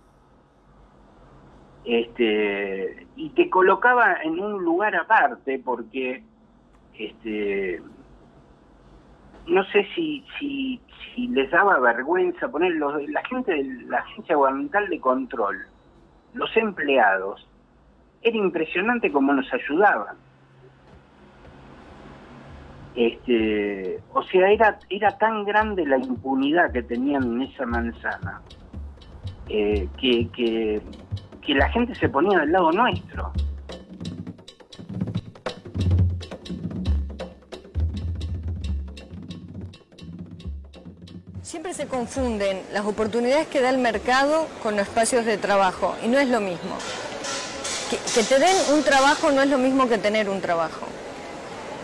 Este, 1.85 3.07
y 3.15 3.31
te 3.31 3.49
colocaba 3.49 4.17
en 4.25 4.41
un 4.41 4.65
lugar 4.65 4.97
aparte 4.97 5.61
porque 5.65 6.25
este, 6.99 7.81
no 9.47 9.65
sé 9.67 9.87
si, 9.95 10.25
si, 10.39 10.81
les 11.29 11.51
daba 11.51 11.79
vergüenza 11.79 12.49
poner 12.49 12.75
la 12.75 13.25
gente 13.25 13.53
de 13.53 13.65
la 13.87 13.99
Agencia 13.99 14.37
Gubernamental 14.37 14.89
de 14.89 15.01
Control, 15.01 15.67
los 16.35 16.55
empleados, 16.57 17.47
era 18.27 18.37
impresionante 18.37 19.13
cómo 19.13 19.33
nos 19.33 19.47
ayudaban. 19.53 20.17
Este, 22.97 24.01
o 24.13 24.23
sea, 24.25 24.51
era, 24.51 24.79
era 24.91 25.17
tan 25.17 25.45
grande 25.45 25.87
la 25.87 25.99
impunidad 25.99 26.73
que 26.73 26.83
tenían 26.83 27.23
en 27.23 27.43
esa 27.43 27.67
manzana 27.67 28.41
eh, 29.49 29.89
que, 30.01 30.29
que, 30.31 30.83
que 31.41 31.55
la 31.55 31.69
gente 31.69 31.95
se 31.95 32.09
ponía 32.09 32.41
del 32.41 32.51
lado 32.51 32.73
nuestro. 32.73 33.33
Siempre 41.43 41.75
se 41.75 41.87
confunden 41.87 42.63
las 42.73 42.85
oportunidades 42.85 43.47
que 43.47 43.61
da 43.61 43.71
el 43.71 43.79
mercado 43.79 44.49
con 44.65 44.75
los 44.75 44.89
espacios 44.89 45.25
de 45.27 45.39
trabajo 45.39 45.95
y 46.05 46.09
no 46.09 46.19
es 46.19 46.29
lo 46.29 46.41
mismo 46.41 46.77
que, 47.91 48.23
te 48.23 48.39
den 48.39 48.57
un 48.73 48.83
trabajo 48.83 49.31
no 49.31 49.43
es 49.43 49.49
lo 49.49 49.59
mismo 49.59 49.89
que 49.89 49.99
tener 49.99 50.29
un 50.29 50.41
trabajo. 50.41 50.87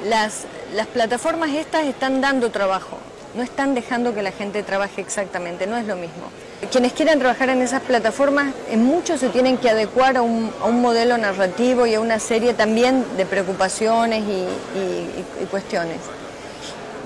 Las, 0.04 0.44
las 0.74 0.86
plataformas 0.88 1.50
estas 1.50 1.84
están 1.84 2.20
dando 2.20 2.50
trabajo, 2.50 2.98
no 3.34 3.42
están 3.42 3.74
dejando 3.74 4.14
que 4.14 4.22
la 4.22 4.32
gente 4.32 4.62
trabaje 4.62 5.00
exactamente, 5.00 5.66
no 5.66 5.76
es 5.76 5.86
lo 5.86 5.96
mismo. 5.96 6.24
Quienes 6.70 6.92
quieran 6.92 7.18
trabajar 7.18 7.48
en 7.50 7.60
esas 7.60 7.82
plataformas, 7.82 8.54
en 8.70 8.84
muchos 8.84 9.20
se 9.20 9.28
tienen 9.28 9.58
que 9.58 9.68
adecuar 9.68 10.16
a 10.16 10.22
un, 10.22 10.52
modelo 10.80 11.18
narrativo 11.18 11.86
y 11.86 11.94
a 11.94 12.00
una 12.00 12.18
serie 12.20 12.54
también 12.54 13.04
de 13.16 13.26
preocupaciones 13.26 14.22
y, 14.22 15.46
cuestiones. 15.50 15.98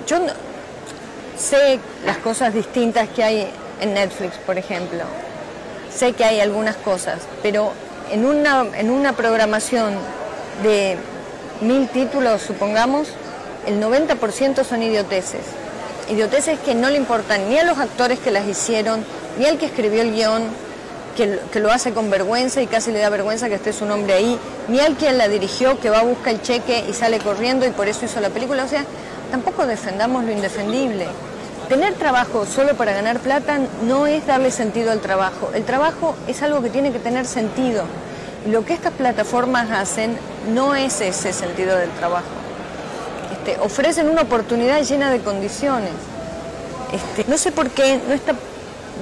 Yo 0.07 0.19
sé 1.37 1.81
las 2.05 2.19
cosas 2.19 2.55
distintas 2.55 3.09
que 3.09 3.25
hay 3.25 3.49
en 3.81 3.95
Netflix, 3.95 4.37
por 4.37 4.59
ejemplo. 4.59 5.05
Sé 5.93 6.13
que 6.13 6.25
hay 6.25 6.41
algunas 6.41 6.77
cosas, 6.77 7.21
pero 7.43 7.73
en 8.11 8.25
una, 8.25 8.67
en 8.75 8.91
una 8.91 9.13
programación 9.13 9.95
de 10.63 10.97
mil 11.61 11.89
títulos, 11.89 12.43
supongamos, 12.43 13.09
el 13.67 13.81
90% 13.81 14.65
son 14.65 14.83
idioteces. 14.83 15.43
Idioteces 16.09 16.59
que 16.61 16.75
no 16.75 16.89
le 16.89 16.97
importan 16.97 17.49
ni 17.49 17.59
a 17.59 17.65
los 17.65 17.79
actores 17.79 18.19
que 18.19 18.31
las 18.31 18.47
hicieron, 18.47 19.05
ni 19.39 19.47
al 19.47 19.59
que 19.59 19.67
escribió 19.67 20.03
el 20.03 20.13
guion, 20.13 20.43
que, 21.17 21.41
que, 21.51 21.61
lo 21.61 21.73
hace 21.73 21.93
con 21.93 22.11
vergüenza 22.11 22.61
y 22.61 22.67
casi 22.67 22.93
le 22.93 22.99
da 23.01 23.09
vergüenza 23.09 23.49
que 23.49 23.55
esté 23.55 23.73
su 23.73 23.87
nombre 23.87 24.13
ahí, 24.13 24.39
ni 24.69 24.81
al 24.81 24.95
quien 24.97 25.19
la 25.19 25.29
dirigió, 25.29 25.81
que 25.81 25.91
va 25.91 26.01
a 26.01 26.03
buscar 26.03 26.35
el 26.35 26.43
cheque 26.43 26.85
y 26.89 26.93
sale 26.93 27.19
corriendo 27.19 27.67
y 27.67 27.71
por 27.71 27.89
eso 27.89 28.05
hizo 28.05 28.21
la 28.21 28.29
película. 28.29 28.65
O 28.65 28.69
sea, 28.69 28.85
tampoco 29.31 29.67
defendamos 29.67 30.25
lo 30.25 30.31
indefendible. 30.31 31.07
Tener 31.69 31.95
trabajo 31.95 32.47
solo 32.47 32.75
para 32.75 32.93
ganar 32.93 33.19
plata 33.19 33.59
no 33.83 34.07
es 34.07 34.25
darle 34.25 34.53
sentido 34.53 34.93
al 34.93 35.01
trabajo. 35.01 35.51
El 35.53 35.65
trabajo 35.65 36.15
es 36.29 36.41
algo 36.43 36.63
que 36.63 36.71
tiene 36.71 36.93
que 36.93 37.01
tener 37.01 37.27
sentido. 37.27 37.83
Lo 38.49 38.65
que 38.65 38.73
estas 38.73 38.93
plataformas 38.93 39.69
hacen 39.73 40.17
no 40.55 40.77
es 40.77 41.01
ese 41.01 41.33
sentido 41.33 41.77
del 41.77 41.91
trabajo. 41.91 42.29
Este, 43.33 43.59
ofrecen 43.61 44.09
una 44.09 44.23
oportunidad 44.23 44.81
llena 44.83 45.11
de 45.11 45.19
condiciones. 45.19 45.91
Este, 46.93 47.29
no 47.29 47.37
sé 47.37 47.51
por 47.51 47.69
qué 47.71 48.01
no 48.07 48.15
está 48.15 48.35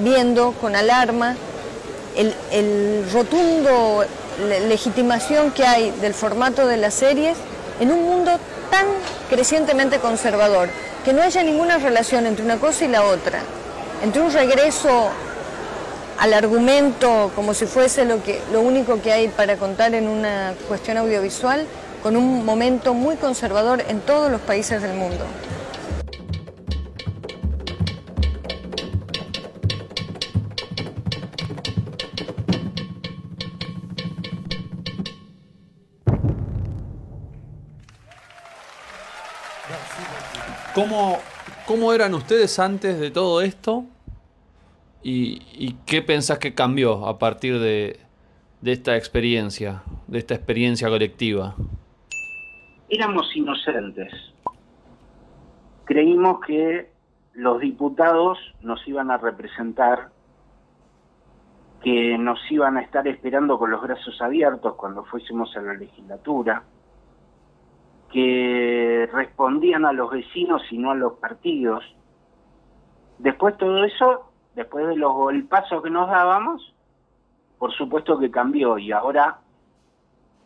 viendo 0.03 0.53
con 0.53 0.75
alarma 0.75 1.37
el, 2.17 2.35
el 2.51 3.05
rotundo 3.13 4.07
legitimación 4.69 5.51
que 5.51 5.67
hay 5.67 5.91
del 6.01 6.15
formato 6.15 6.67
de 6.67 6.79
las 6.79 6.95
series 6.95 7.37
en 7.79 7.93
un 7.93 8.05
mundo 8.05 8.33
tan 8.71 8.87
crecientemente 9.29 9.99
conservador 9.99 10.71
que 11.05 11.13
no 11.13 11.23
haya 11.23 11.43
ninguna 11.43 11.79
relación 11.79 12.27
entre 12.27 12.45
una 12.45 12.57
cosa 12.57 12.87
y 12.87 12.89
la 12.89 13.05
otra, 13.05 13.41
entre 14.03 14.23
un 14.23 14.33
regreso 14.33 15.11
al 16.19 16.33
argumento 16.33 17.31
como 17.35 17.53
si 17.55 17.67
fuese 17.67 18.05
lo, 18.05 18.23
que, 18.23 18.41
lo 18.53 18.61
único 18.61 19.03
que 19.03 19.13
hay 19.13 19.29
para 19.29 19.57
contar 19.57 19.95
en 19.95 20.09
una 20.09 20.55
cuestión 20.67 20.97
audiovisual, 20.97 21.67
con 22.03 22.17
un 22.17 22.45
momento 22.45 22.95
muy 22.95 23.17
conservador 23.17 23.85
en 23.89 24.01
todos 24.01 24.31
los 24.31 24.41
países 24.41 24.81
del 24.81 24.95
mundo. 24.95 25.25
¿Cómo, 40.75 41.19
¿Cómo 41.69 41.93
eran 41.93 42.15
ustedes 42.15 42.59
antes 42.59 42.99
de 42.99 43.13
todo 43.13 43.43
esto? 43.43 43.85
¿Y, 45.05 45.77
qué 45.87 46.03
pensás 46.03 46.41
que 46.41 46.53
cambió 46.53 47.07
a 47.07 47.19
partir 47.19 47.61
de, 47.61 48.01
de 48.61 48.73
esta 48.73 48.97
experiencia, 48.97 49.83
de 50.09 50.19
esta 50.19 50.35
experiencia 50.35 50.89
colectiva? 50.89 51.55
Éramos 52.89 53.25
inocentes. 53.37 54.13
Creímos 55.85 56.41
que 56.45 56.91
los 57.35 57.61
diputados 57.61 58.39
nos 58.63 58.87
iban 58.89 59.13
a 59.13 59.19
representar, 59.19 60.09
que 61.85 62.19
nos 62.19 62.41
iban 62.51 62.79
a 62.79 62.81
estar 62.81 63.07
esperando 63.07 63.61
con 63.61 63.71
los 63.71 63.81
brazos 63.81 64.21
abiertos 64.21 64.75
cuando 64.75 65.05
fuésemos 65.05 65.57
a 65.57 65.61
la 65.61 65.75
legislatura, 65.75 66.65
que 68.15 69.09
respondían 69.13 69.85
a 69.85 69.93
los 69.93 70.09
vecinos 70.09 70.63
y 70.71 70.79
no 70.79 70.93
a 70.93 70.95
los 70.95 71.15
partidos. 71.15 71.83
Después 73.19 73.59
todo 73.59 73.83
eso, 73.83 74.31
después 74.55 74.87
de 74.87 74.95
los 74.95 75.13
golpazos 75.13 75.83
que 75.83 75.91
nos 75.91 76.09
dábamos, 76.09 76.73
por 77.59 77.73
supuesto 77.73 78.17
que 78.17 78.31
cambió 78.31 78.79
y 78.79 78.93
ahora 78.93 79.41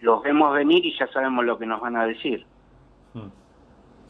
los 0.00 0.22
vemos 0.22 0.54
venir 0.54 0.87
y 0.87 0.98
ya 0.98 1.09
sabemos 1.09 1.44
lo 1.44 1.59
que 1.59 1.66
nos 1.66 1.78
van 1.83 1.96
a 1.96 2.07
decir. 2.07 2.46
Hmm. 3.12 3.28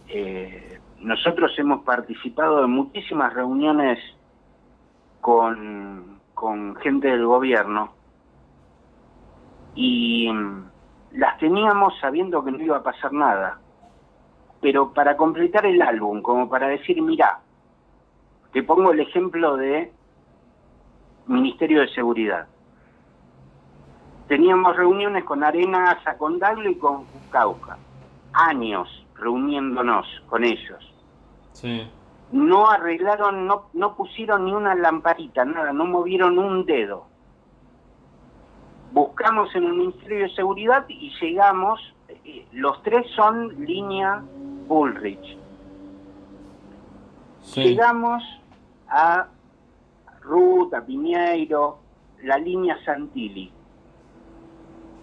Eh, 0.07 0.79
nosotros 1.01 1.51
hemos 1.59 1.83
participado 1.83 2.65
en 2.65 2.71
muchísimas 2.71 3.35
reuniones 3.35 3.99
con, 5.21 6.21
con 6.33 6.77
gente 6.77 7.09
del 7.09 7.27
gobierno 7.27 7.93
y 9.75 10.31
las 11.13 11.39
teníamos 11.39 11.99
sabiendo 12.01 12.45
que 12.45 12.51
no 12.51 12.63
iba 12.63 12.79
a 12.79 12.83
pasar 12.83 13.13
nada. 13.13 13.59
Pero 14.61 14.93
para 14.93 15.17
completar 15.17 15.67
el 15.67 15.81
álbum, 15.81 16.21
como 16.21 16.49
para 16.49 16.69
decir, 16.69 17.01
mira, 17.01 17.41
te 18.53 18.63
pongo 18.63 18.93
el 18.93 19.01
ejemplo 19.01 19.57
de 19.57 19.93
Ministerio 21.27 21.81
de 21.81 21.89
Seguridad. 21.89 22.47
Teníamos 24.27 24.77
reuniones 24.77 25.25
con 25.25 25.43
Arena 25.43 25.99
Sacondaglo 26.05 26.69
y 26.69 26.77
con 26.77 27.05
Cauca. 27.31 27.79
Años 28.33 29.07
reuniéndonos 29.15 30.07
con 30.29 30.45
ellos. 30.45 30.95
Sí. 31.53 31.89
No 32.33 32.69
arreglaron, 32.69 33.47
no, 33.47 33.71
no 33.73 33.97
pusieron 33.97 34.45
ni 34.45 34.53
una 34.53 34.75
lamparita, 34.75 35.45
nada, 35.45 35.73
no 35.73 35.87
movieron 35.87 36.39
un 36.39 36.67
dedo 36.67 37.07
buscamos 38.93 39.55
en 39.55 39.65
el 39.65 39.75
Ministerio 39.75 40.25
de 40.25 40.35
Seguridad 40.35 40.85
y 40.89 41.13
llegamos, 41.21 41.81
eh, 42.25 42.47
los 42.53 42.83
tres 42.83 43.07
son 43.15 43.65
línea 43.65 44.23
Bullrich. 44.67 45.37
Llegamos 47.55 48.23
a 48.89 49.29
Ruth, 50.21 50.75
a 50.75 50.85
Piñeiro, 50.85 51.79
la 52.23 52.39
línea 52.39 52.77
Santilli. 52.85 53.51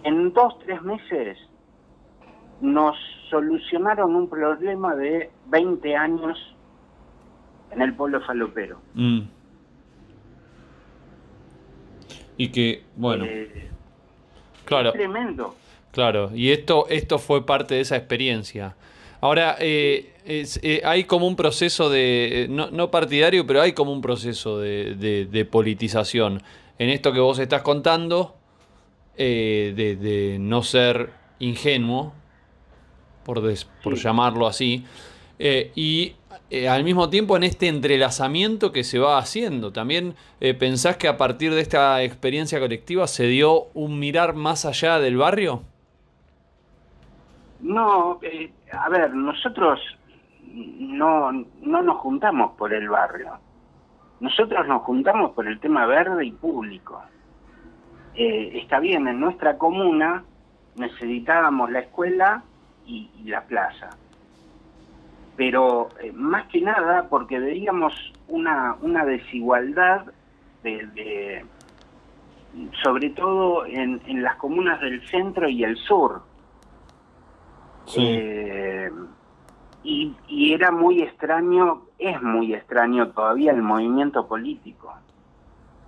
En 0.04 0.32
dos, 0.32 0.58
tres 0.60 0.80
meses 0.82 1.38
nos 2.60 2.96
solucionaron 3.30 4.14
un 4.14 4.28
problema 4.28 4.94
de 4.94 5.30
20 5.48 5.96
años 5.96 6.38
en 7.72 7.82
el 7.82 7.94
pueblo 7.94 8.20
falopero. 8.20 8.78
Mm. 8.94 9.20
Y 12.38 12.52
que, 12.52 12.84
bueno, 12.96 13.24
eh, 13.24 13.70
Claro. 14.66 14.92
tremendo. 14.92 15.54
Claro, 15.92 16.30
y 16.34 16.50
esto, 16.50 16.86
esto 16.90 17.18
fue 17.18 17.46
parte 17.46 17.76
de 17.76 17.80
esa 17.80 17.96
experiencia. 17.96 18.76
Ahora, 19.22 19.56
eh, 19.60 20.12
eh, 20.26 20.82
hay 20.84 21.04
como 21.04 21.26
un 21.26 21.36
proceso 21.36 21.88
de, 21.88 22.44
eh, 22.44 22.48
no, 22.48 22.90
partidario, 22.90 23.46
pero 23.46 23.62
hay 23.62 23.72
como 23.72 23.92
un 23.92 24.02
proceso 24.02 24.58
de, 24.58 25.48
politización 25.50 26.42
en 26.78 26.90
esto 26.90 27.12
que 27.12 27.20
vos 27.20 27.38
estás 27.38 27.62
contando, 27.62 28.34
de, 29.16 30.36
no 30.38 30.62
ser 30.62 31.10
ingenuo, 31.38 32.12
por, 33.24 33.42
por 33.82 33.94
llamarlo 33.94 34.46
así, 34.46 34.84
y 35.38 36.14
eh, 36.48 36.68
al 36.68 36.84
mismo 36.84 37.10
tiempo 37.10 37.36
en 37.36 37.42
este 37.42 37.66
entrelazamiento 37.66 38.70
que 38.70 38.84
se 38.84 39.00
va 39.00 39.18
haciendo. 39.18 39.72
También 39.72 40.14
eh, 40.40 40.54
pensás 40.54 40.96
que 40.96 41.08
a 41.08 41.16
partir 41.16 41.52
de 41.52 41.60
esta 41.60 42.02
experiencia 42.02 42.60
colectiva 42.60 43.08
se 43.08 43.26
dio 43.26 43.64
un 43.74 43.98
mirar 43.98 44.34
más 44.34 44.64
allá 44.64 45.00
del 45.00 45.16
barrio. 45.16 45.62
No, 47.60 48.20
eh, 48.22 48.52
a 48.70 48.88
ver, 48.88 49.12
nosotros 49.12 49.80
no, 50.54 51.32
no 51.32 51.82
nos 51.82 51.96
juntamos 51.98 52.52
por 52.56 52.72
el 52.72 52.88
barrio. 52.88 53.32
Nosotros 54.20 54.68
nos 54.68 54.82
juntamos 54.82 55.32
por 55.32 55.48
el 55.48 55.58
tema 55.58 55.84
verde 55.86 56.26
y 56.26 56.30
público. 56.30 57.02
está 58.14 58.78
bien, 58.78 59.08
en 59.08 59.18
nuestra 59.18 59.58
comuna 59.58 60.24
necesitábamos 60.76 61.70
la 61.72 61.80
escuela 61.80 62.44
y 62.86 63.10
la 63.24 63.42
plaza 63.42 63.90
pero 65.36 65.90
eh, 66.00 66.12
más 66.12 66.46
que 66.48 66.60
nada 66.60 67.08
porque 67.08 67.38
veíamos 67.38 67.92
una, 68.28 68.76
una 68.80 69.04
desigualdad 69.04 70.06
de, 70.62 71.44
sobre 72.82 73.10
todo 73.10 73.66
en, 73.66 74.00
en, 74.06 74.22
las 74.22 74.36
comunas 74.36 74.80
del 74.80 75.06
centro 75.08 75.48
y 75.48 75.62
el 75.62 75.76
sur. 75.76 76.22
Eh, 77.96 78.90
y, 79.84 80.12
y, 80.26 80.52
era 80.52 80.72
muy 80.72 81.02
extraño, 81.02 81.82
es 81.98 82.20
muy 82.20 82.52
extraño 82.52 83.10
todavía 83.10 83.52
el 83.52 83.62
movimiento 83.62 84.26
político, 84.26 84.92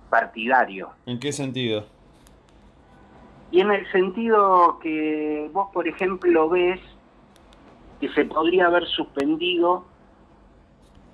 partidario. 0.09 0.91
¿En 1.05 1.19
qué 1.19 1.33
sentido? 1.33 1.85
Y 3.51 3.59
en 3.59 3.71
el 3.71 3.91
sentido 3.91 4.79
que 4.79 5.49
vos, 5.51 5.69
por 5.73 5.89
ejemplo, 5.89 6.47
ves 6.47 6.79
que 7.99 8.09
se 8.09 8.25
podría 8.25 8.67
haber 8.67 8.85
suspendido 8.87 9.85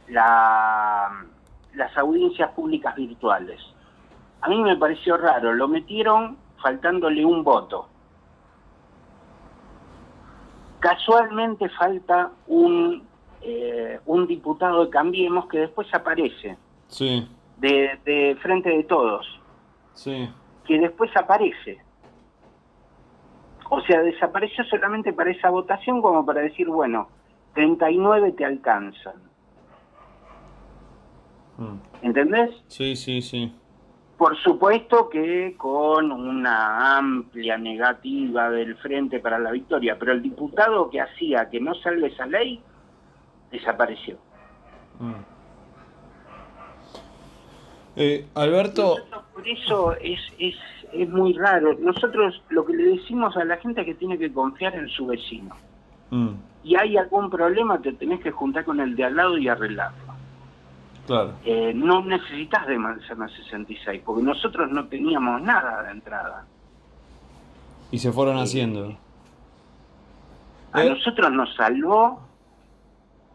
la, 0.07 1.25
las 1.73 1.97
audiencias 1.97 2.51
públicas 2.51 2.95
virtuales. 2.95 3.59
A 4.41 4.49
mí 4.49 4.61
me 4.61 4.75
pareció 4.77 5.17
raro, 5.17 5.53
lo 5.53 5.67
metieron 5.67 6.37
faltándole 6.61 7.25
un 7.25 7.43
voto. 7.43 7.89
Casualmente 10.79 11.67
falta 11.69 12.31
un, 12.47 13.03
eh, 13.41 13.99
un 14.05 14.27
diputado 14.27 14.85
de 14.85 14.91
Cambiemos 14.91 15.47
que 15.47 15.59
después 15.59 15.91
aparece. 15.93 16.57
Sí. 16.87 17.27
De, 17.57 17.99
de 18.05 18.37
frente 18.41 18.69
de 18.69 18.83
todos. 18.83 19.25
Sí. 19.93 20.29
Que 20.65 20.79
después 20.79 21.09
aparece. 21.17 21.84
O 23.69 23.81
sea, 23.81 24.01
desapareció 24.01 24.63
solamente 24.65 25.13
para 25.13 25.31
esa 25.31 25.49
votación 25.49 26.01
como 26.01 26.25
para 26.25 26.41
decir, 26.41 26.67
bueno, 26.67 27.09
39 27.53 28.33
te 28.33 28.45
alcanzan. 28.45 29.15
Mm. 31.57 31.75
¿Entendés? 32.01 32.51
Sí, 32.67 32.95
sí, 32.95 33.21
sí. 33.21 33.53
Por 34.17 34.37
supuesto 34.37 35.09
que 35.09 35.55
con 35.57 36.11
una 36.11 36.97
amplia 36.97 37.57
negativa 37.57 38.49
del 38.49 38.75
Frente 38.77 39.19
para 39.19 39.39
la 39.39 39.51
Victoria, 39.51 39.97
pero 39.99 40.13
el 40.13 40.21
diputado 40.21 40.89
que 40.89 41.01
hacía 41.01 41.49
que 41.49 41.59
no 41.59 41.73
salga 41.75 42.07
esa 42.07 42.25
ley 42.25 42.61
desapareció. 43.51 44.17
Mm. 44.99 45.13
Eh, 47.97 48.27
Alberto... 48.35 48.97
Por 49.33 49.47
eso 49.47 49.93
es, 49.99 50.19
es 50.39 50.55
es 50.95 51.09
muy 51.09 51.33
raro. 51.33 51.75
Nosotros 51.79 52.41
lo 52.49 52.65
que 52.65 52.73
le 52.73 52.83
decimos 52.97 53.35
a 53.37 53.43
la 53.43 53.57
gente 53.57 53.81
es 53.81 53.87
que 53.87 53.95
tiene 53.95 54.17
que 54.17 54.31
confiar 54.31 54.75
en 54.75 54.87
su 54.89 55.05
vecino. 55.07 55.55
Mm. 56.09 56.29
Y 56.63 56.75
hay 56.75 56.97
algún 56.97 57.29
problema, 57.29 57.79
te 57.79 57.93
tenés 57.93 58.21
que 58.21 58.31
juntar 58.31 58.65
con 58.65 58.79
el 58.79 58.95
de 58.95 59.03
al 59.03 59.15
lado 59.15 59.37
y 59.37 59.47
arreglarlo. 59.47 60.13
Claro. 61.05 61.33
Eh, 61.45 61.71
no 61.75 62.03
necesitas 62.03 62.65
de 62.65 62.77
manzana 62.79 63.27
66, 63.27 64.01
porque 64.03 64.23
nosotros 64.23 64.71
no 64.71 64.87
teníamos 64.87 65.41
nada 65.41 65.83
de 65.83 65.91
entrada. 65.91 66.45
Y 67.91 67.99
se 67.99 68.11
fueron 68.11 68.37
haciendo. 68.37 68.97
A 70.71 70.83
¿Eh? 70.83 70.89
nosotros 70.89 71.31
nos 71.31 71.53
salvó 71.55 72.21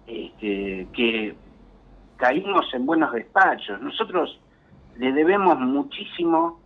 este, 0.06 0.88
que 0.92 1.36
caímos 2.16 2.66
en 2.74 2.86
buenos 2.86 3.12
despachos. 3.12 3.80
Nosotros 3.80 4.38
le 4.96 5.12
debemos 5.12 5.58
muchísimo 5.58 6.59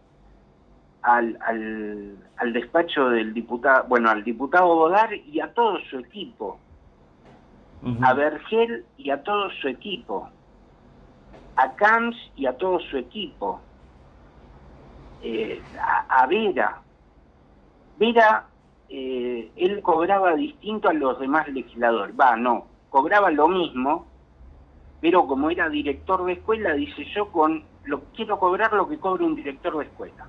al, 1.05 1.39
al, 1.43 2.17
al 2.39 2.53
despacho 2.55 3.11
del 3.11 3.35
diputado, 3.35 3.85
bueno, 3.89 4.09
al 4.09 4.25
diputado 4.25 4.75
Bodar 4.75 5.13
y 5.15 5.39
a 5.41 5.53
todo 5.53 5.79
su 5.91 5.99
equipo, 5.99 6.59
a 8.01 8.15
Vergel 8.15 8.87
y 8.97 9.11
a 9.11 9.23
todo 9.23 9.51
su 9.61 9.69
equipo, 9.69 10.31
a 11.57 11.75
Camps 11.75 12.17
y 12.35 12.47
a 12.47 12.57
todo 12.57 12.81
su 12.81 12.97
equipo, 12.97 13.61
eh, 15.23 15.61
a, 16.09 16.27
Vera. 16.27 16.81
Vera, 17.99 18.47
eh, 18.89 19.53
él 19.57 19.83
cobraba 19.83 20.35
distinto 20.35 20.89
a 20.89 20.95
los 20.95 21.21
demás 21.21 21.47
legisladores, 21.49 22.19
va, 22.19 22.35
no, 22.35 22.65
cobraba 22.89 23.31
lo 23.31 23.49
mismo, 23.49 24.07
pero 25.03 25.27
como 25.27 25.51
era 25.51 25.69
director 25.69 26.25
de 26.25 26.33
escuela, 26.33 26.73
dice 26.73 27.05
yo 27.15 27.31
con 27.31 27.63
lo 27.85 28.05
quiero 28.17 28.39
cobrar 28.39 28.73
lo 28.73 28.89
que 28.89 28.99
cobra 28.99 29.27
un 29.27 29.37
director 29.37 29.77
de 29.77 29.85
escuela 29.85 30.27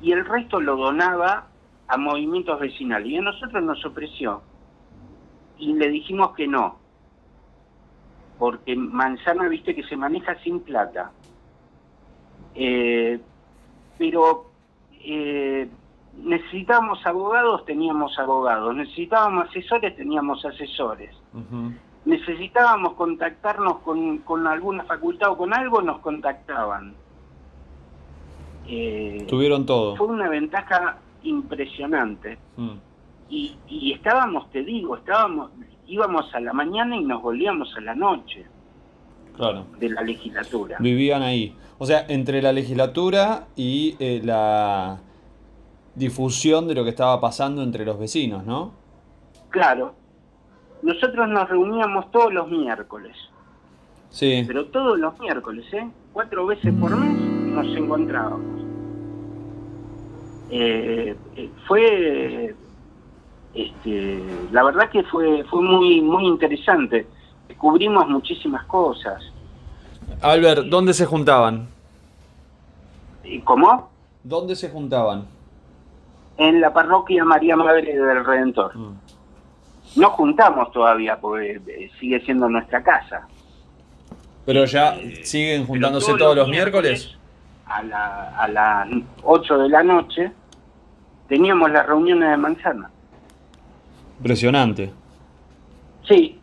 y 0.00 0.12
el 0.12 0.24
resto 0.24 0.60
lo 0.60 0.76
donaba 0.76 1.46
a 1.88 1.96
movimientos 1.96 2.58
vecinales. 2.60 3.08
Y 3.08 3.16
a 3.16 3.22
nosotros 3.22 3.62
nos 3.62 3.84
ofreció 3.84 4.42
y 5.58 5.72
le 5.74 5.88
dijimos 5.88 6.34
que 6.34 6.46
no, 6.46 6.78
porque 8.38 8.76
Manzana, 8.76 9.48
viste, 9.48 9.74
que 9.74 9.84
se 9.84 9.96
maneja 9.96 10.36
sin 10.42 10.60
plata. 10.60 11.12
Eh, 12.54 13.20
pero 13.98 14.50
eh, 14.92 15.68
necesitábamos 16.22 17.04
abogados, 17.06 17.64
teníamos 17.64 18.18
abogados, 18.18 18.74
necesitábamos 18.74 19.48
asesores, 19.48 19.96
teníamos 19.96 20.44
asesores. 20.44 21.14
Necesitábamos 22.04 22.94
contactarnos 22.94 23.78
con, 23.78 24.18
con 24.18 24.46
alguna 24.46 24.84
facultad 24.84 25.30
o 25.30 25.38
con 25.38 25.54
algo, 25.54 25.80
nos 25.80 26.00
contactaban. 26.00 26.94
Eh, 28.66 29.26
Tuvieron 29.28 29.66
todo. 29.66 29.96
Fue 29.96 30.06
una 30.06 30.28
ventaja 30.28 30.98
impresionante. 31.22 32.38
Mm. 32.56 32.72
Y, 33.30 33.56
y, 33.68 33.92
estábamos, 33.92 34.50
te 34.50 34.62
digo, 34.62 34.96
estábamos, 34.96 35.50
íbamos 35.86 36.32
a 36.34 36.40
la 36.40 36.52
mañana 36.52 36.96
y 36.96 37.04
nos 37.04 37.22
volvíamos 37.22 37.74
a 37.76 37.80
la 37.80 37.94
noche. 37.94 38.44
Claro. 39.36 39.66
De 39.78 39.88
la 39.88 40.02
legislatura. 40.02 40.76
Vivían 40.78 41.22
ahí. 41.22 41.56
O 41.78 41.86
sea, 41.86 42.06
entre 42.08 42.40
la 42.40 42.52
legislatura 42.52 43.48
y 43.56 43.96
eh, 43.98 44.20
la 44.22 45.00
difusión 45.96 46.68
de 46.68 46.74
lo 46.74 46.84
que 46.84 46.90
estaba 46.90 47.20
pasando 47.20 47.62
entre 47.62 47.84
los 47.84 47.98
vecinos, 47.98 48.44
¿no? 48.44 48.72
Claro. 49.50 49.94
Nosotros 50.82 51.28
nos 51.28 51.48
reuníamos 51.48 52.10
todos 52.12 52.32
los 52.32 52.48
miércoles. 52.48 53.16
Sí. 54.10 54.44
Pero 54.46 54.66
todos 54.66 54.98
los 54.98 55.18
miércoles, 55.18 55.64
¿eh? 55.72 55.88
Cuatro 56.12 56.46
veces 56.46 56.72
por 56.78 56.96
mes 56.96 57.33
nos 57.54 57.76
encontrábamos. 57.76 58.62
Eh, 60.50 61.16
eh, 61.36 61.50
fue, 61.66 62.54
este, 63.54 64.22
la 64.52 64.64
verdad 64.64 64.90
que 64.90 65.02
fue, 65.04 65.44
fue 65.44 65.62
muy, 65.62 66.00
muy 66.00 66.26
interesante. 66.26 67.06
Descubrimos 67.48 68.08
muchísimas 68.08 68.64
cosas. 68.66 69.22
Albert, 70.20 70.66
¿dónde 70.66 70.92
se 70.94 71.06
juntaban? 71.06 71.68
¿Cómo? 73.44 73.90
¿Dónde 74.22 74.54
se 74.54 74.68
juntaban? 74.68 75.26
En 76.36 76.60
la 76.60 76.72
parroquia 76.72 77.24
María 77.24 77.56
Madre 77.56 77.94
del 77.94 78.24
Redentor. 78.24 78.76
Mm. 78.76 78.98
No 79.96 80.10
juntamos 80.10 80.72
todavía 80.72 81.18
porque 81.20 81.60
eh, 81.66 81.90
sigue 82.00 82.20
siendo 82.20 82.48
nuestra 82.48 82.82
casa. 82.82 83.26
¿Pero 84.44 84.64
ya 84.64 84.96
siguen 85.22 85.66
juntándose 85.66 86.14
todos, 86.16 86.36
los, 86.36 86.48
miércoles? 86.48 87.16
A, 87.66 87.82
la, 87.82 88.38
a 88.38 88.48
las 88.48 88.88
8 89.22 89.58
de 89.58 89.68
la 89.68 89.82
noche, 89.82 90.32
teníamos 91.28 91.70
las 91.70 91.86
reuniones 91.86 92.30
de 92.30 92.36
manzana. 92.36 92.90
Impresionante. 94.18 94.90
Sí. 96.06 96.38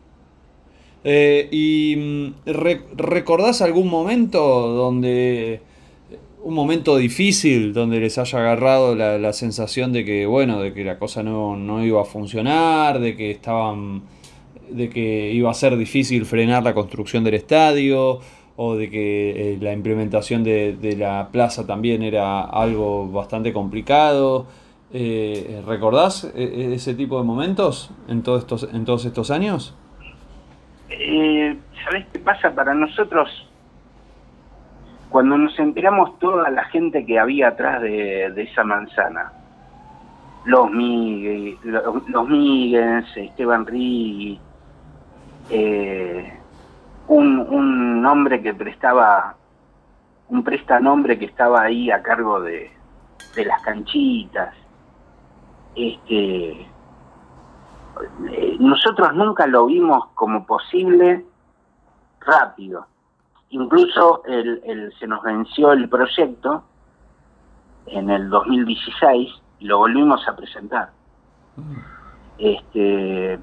Eh, 1.03 1.47
¿Y 1.51 1.95
mm, 1.95 2.34
recordás 2.45 3.62
algún 3.62 3.89
momento 3.89 4.39
donde, 4.39 5.62
un 6.43 6.53
momento 6.53 6.97
difícil, 6.97 7.73
donde 7.73 7.99
les 7.99 8.17
haya 8.17 8.39
agarrado 8.39 8.95
la, 8.95 9.17
la 9.17 9.34
sensación 9.34 9.93
de 9.93 10.05
que, 10.05 10.25
bueno, 10.25 10.62
de 10.62 10.73
que 10.73 10.84
la 10.84 10.99
cosa 10.99 11.23
no, 11.23 11.55
no 11.55 11.84
iba 11.84 12.01
a 12.01 12.05
funcionar, 12.05 12.99
de 12.99 13.15
que 13.15 13.31
estaban, 13.31 14.03
de 14.69 14.89
que 14.89 15.31
iba 15.31 15.49
a 15.49 15.53
ser 15.53 15.77
difícil 15.77 16.25
frenar 16.25 16.63
la 16.63 16.73
construcción 16.73 17.23
del 17.23 17.36
estadio? 17.36 18.19
O 18.63 18.76
de 18.76 18.91
que 18.91 19.54
eh, 19.54 19.58
la 19.60 19.74
implementación 19.74 20.43
de, 20.43 20.95
la 20.95 21.30
plaza 21.32 21.65
también 21.65 22.04
era 22.04 22.41
algo 22.41 23.08
bastante 23.08 23.52
complicado. 23.52 24.45
Eh, 24.93 25.63
¿Recordás 25.65 26.32
eh, 26.36 26.74
ese 26.76 26.93
tipo 26.93 27.17
de 27.17 27.24
momentos 27.24 27.89
en 28.08 28.21
todos 28.21 28.41
estos, 28.41 28.71
en 28.71 28.86
todos 28.86 29.06
estos 29.06 29.32
años? 29.32 29.76
Eh, 30.91 31.58
¿Sabés 31.84 32.06
qué 32.13 32.19
pasa 32.19 32.54
para 32.54 32.76
nosotros? 32.76 33.30
Cuando 35.10 35.39
nos 35.39 35.58
enteramos 35.58 36.19
toda 36.19 36.52
la 36.52 36.65
gente 36.65 37.04
que 37.04 37.17
había 37.17 37.47
atrás 37.47 37.82
de, 37.82 38.28
esa 38.43 38.63
manzana, 38.63 39.34
los 40.45 40.69
Miguel, 40.69 41.58
los, 41.63 42.08
los 42.10 43.17
Esteban 43.17 43.65
Rigui, 43.65 44.39
eh, 45.50 46.40
un, 47.12 47.39
un 47.39 48.06
hombre 48.06 48.41
que 48.41 48.54
prestaba, 48.54 49.36
un 50.30 50.43
prestanombre 50.43 51.19
que 51.19 51.26
estaba 51.26 51.62
ahí 51.63 51.91
a 51.91 52.02
cargo 52.02 52.39
de, 52.39 52.71
de 53.36 53.45
las 53.45 53.62
canchitas. 53.63 54.56
Este, 55.76 56.52
eh, 58.32 58.58
nosotros 58.60 59.13
nunca 59.13 59.45
lo 59.45 59.65
vimos 59.65 60.08
como 60.13 60.45
posible 60.45 61.26
rápido. 62.21 62.88
Incluso 63.50 64.24
el, 64.26 64.62
el, 64.63 64.93
se 64.97 65.06
nos 65.06 65.21
venció 65.21 65.74
el 65.74 65.89
proyecto 65.89 66.63
en 67.88 68.10
el 68.10 68.30
2016 68.30 69.30
y 69.60 69.65
lo 69.65 69.80
volvimos 69.80 70.26
a 70.30 70.36
presentar. 70.38 70.91
Mm. 71.58 71.76
Este, 72.38 73.38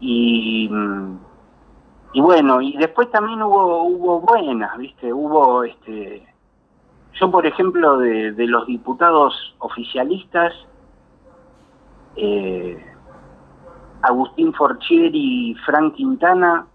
y 0.00 0.68
mm, 0.68 1.31
y 2.12 2.20
bueno, 2.20 2.60
y 2.60 2.76
después 2.76 3.10
también 3.10 3.42
hubo 3.42 3.84
hubo 3.84 4.20
buenas, 4.20 4.76
¿viste? 4.78 5.12
Hubo 5.12 5.64
este 5.64 6.26
yo 7.20 7.30
por 7.30 7.46
ejemplo 7.46 7.98
de, 7.98 8.34
los 8.46 8.66
diputados 8.66 9.54
oficialistas 9.58 10.52
eh, 12.16 12.84
Agustín 14.02 14.52
Forchieri 14.52 15.50
y 15.50 15.54
Frank 15.64 15.94
Quintana 15.94 16.66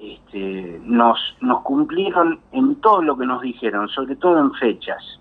este, 0.00 0.80
nos, 0.82 1.18
nos 1.40 1.60
cumplieron 1.60 2.40
en 2.52 2.76
todo 2.76 3.02
lo 3.02 3.18
que 3.18 3.26
nos 3.26 3.42
dijeron, 3.42 3.88
sobre 3.90 4.16
todo 4.16 4.38
en 4.38 4.52
fechas. 4.54 5.20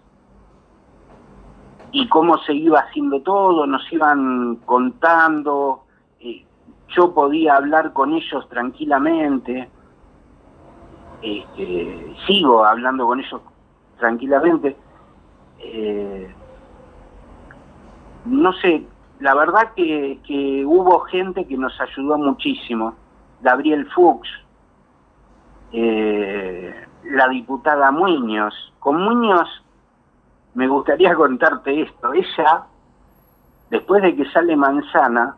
Y 1.92 2.08
cómo 2.08 2.38
se 2.44 2.54
iba 2.54 2.80
haciendo 2.80 3.22
todo, 3.22 3.68
nos 3.68 3.92
iban 3.92 4.56
contando, 4.66 5.84
eh, 6.22 6.46
yo 6.96 7.14
podía 7.14 7.56
hablar 7.56 7.94
con 7.94 8.14
ellos 8.14 8.48
tranquilamente, 8.50 9.70
este, 11.22 12.16
sigo 12.26 12.64
hablando 12.66 13.06
con 13.06 13.20
ellos 13.20 13.42
tranquilamente. 13.98 14.76
Eh, 15.60 16.34
no 18.26 18.54
sé, 18.54 18.86
la 19.20 19.36
verdad 19.36 19.74
que, 19.76 20.20
que, 20.26 20.66
hubo 20.66 21.00
gente 21.02 21.46
que 21.46 21.58
nos 21.58 21.80
ayudó 21.82 22.18
muchísimo. 22.18 22.96
Gabriel 23.42 23.90
Fuchs, 23.92 24.30
eh, 25.72 26.74
la 27.04 27.28
diputada 27.28 27.92
Muñoz. 27.92 28.54
Con 28.80 29.02
Muñoz 29.02 29.50
me 30.54 30.68
gustaría 30.68 31.14
contarte 31.16 31.82
esto. 31.82 32.14
Ella, 32.14 32.64
después 33.70 34.02
de 34.02 34.16
que 34.16 34.26
sale 34.32 34.56
Manzana, 34.56 35.36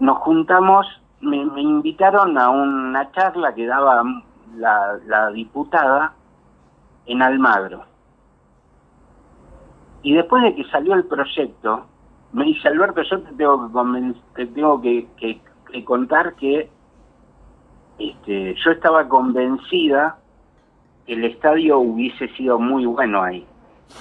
nos 0.00 0.18
juntamos, 0.18 0.86
me, 1.20 1.36
invitaron 1.36 2.36
a 2.38 2.50
una 2.50 3.10
charla 3.12 3.54
que 3.54 3.66
daba 3.66 4.02
la, 4.56 5.30
diputada 5.32 6.14
en 7.06 7.22
Almagro. 7.22 7.84
Y 10.02 10.14
después 10.14 10.42
de 10.42 10.54
que 10.54 10.64
salió 10.64 10.94
el 10.94 11.04
proyecto, 11.04 11.86
me 12.32 12.44
dice 12.44 12.68
Alberto, 12.68 13.02
yo 13.02 13.22
te 13.22 13.32
tengo 13.32 13.70
que, 13.70 14.18
te 14.34 14.46
tengo 14.46 14.80
que, 14.80 15.84
contar 15.84 16.34
que 16.34 16.70
este, 17.98 18.54
yo 18.54 18.70
estaba 18.70 19.08
convencida 19.08 20.18
que 21.06 21.14
el 21.14 21.24
estadio 21.24 21.78
hubiese 21.78 22.28
sido 22.36 22.58
muy 22.58 22.86
bueno 22.86 23.22
ahí. 23.22 23.46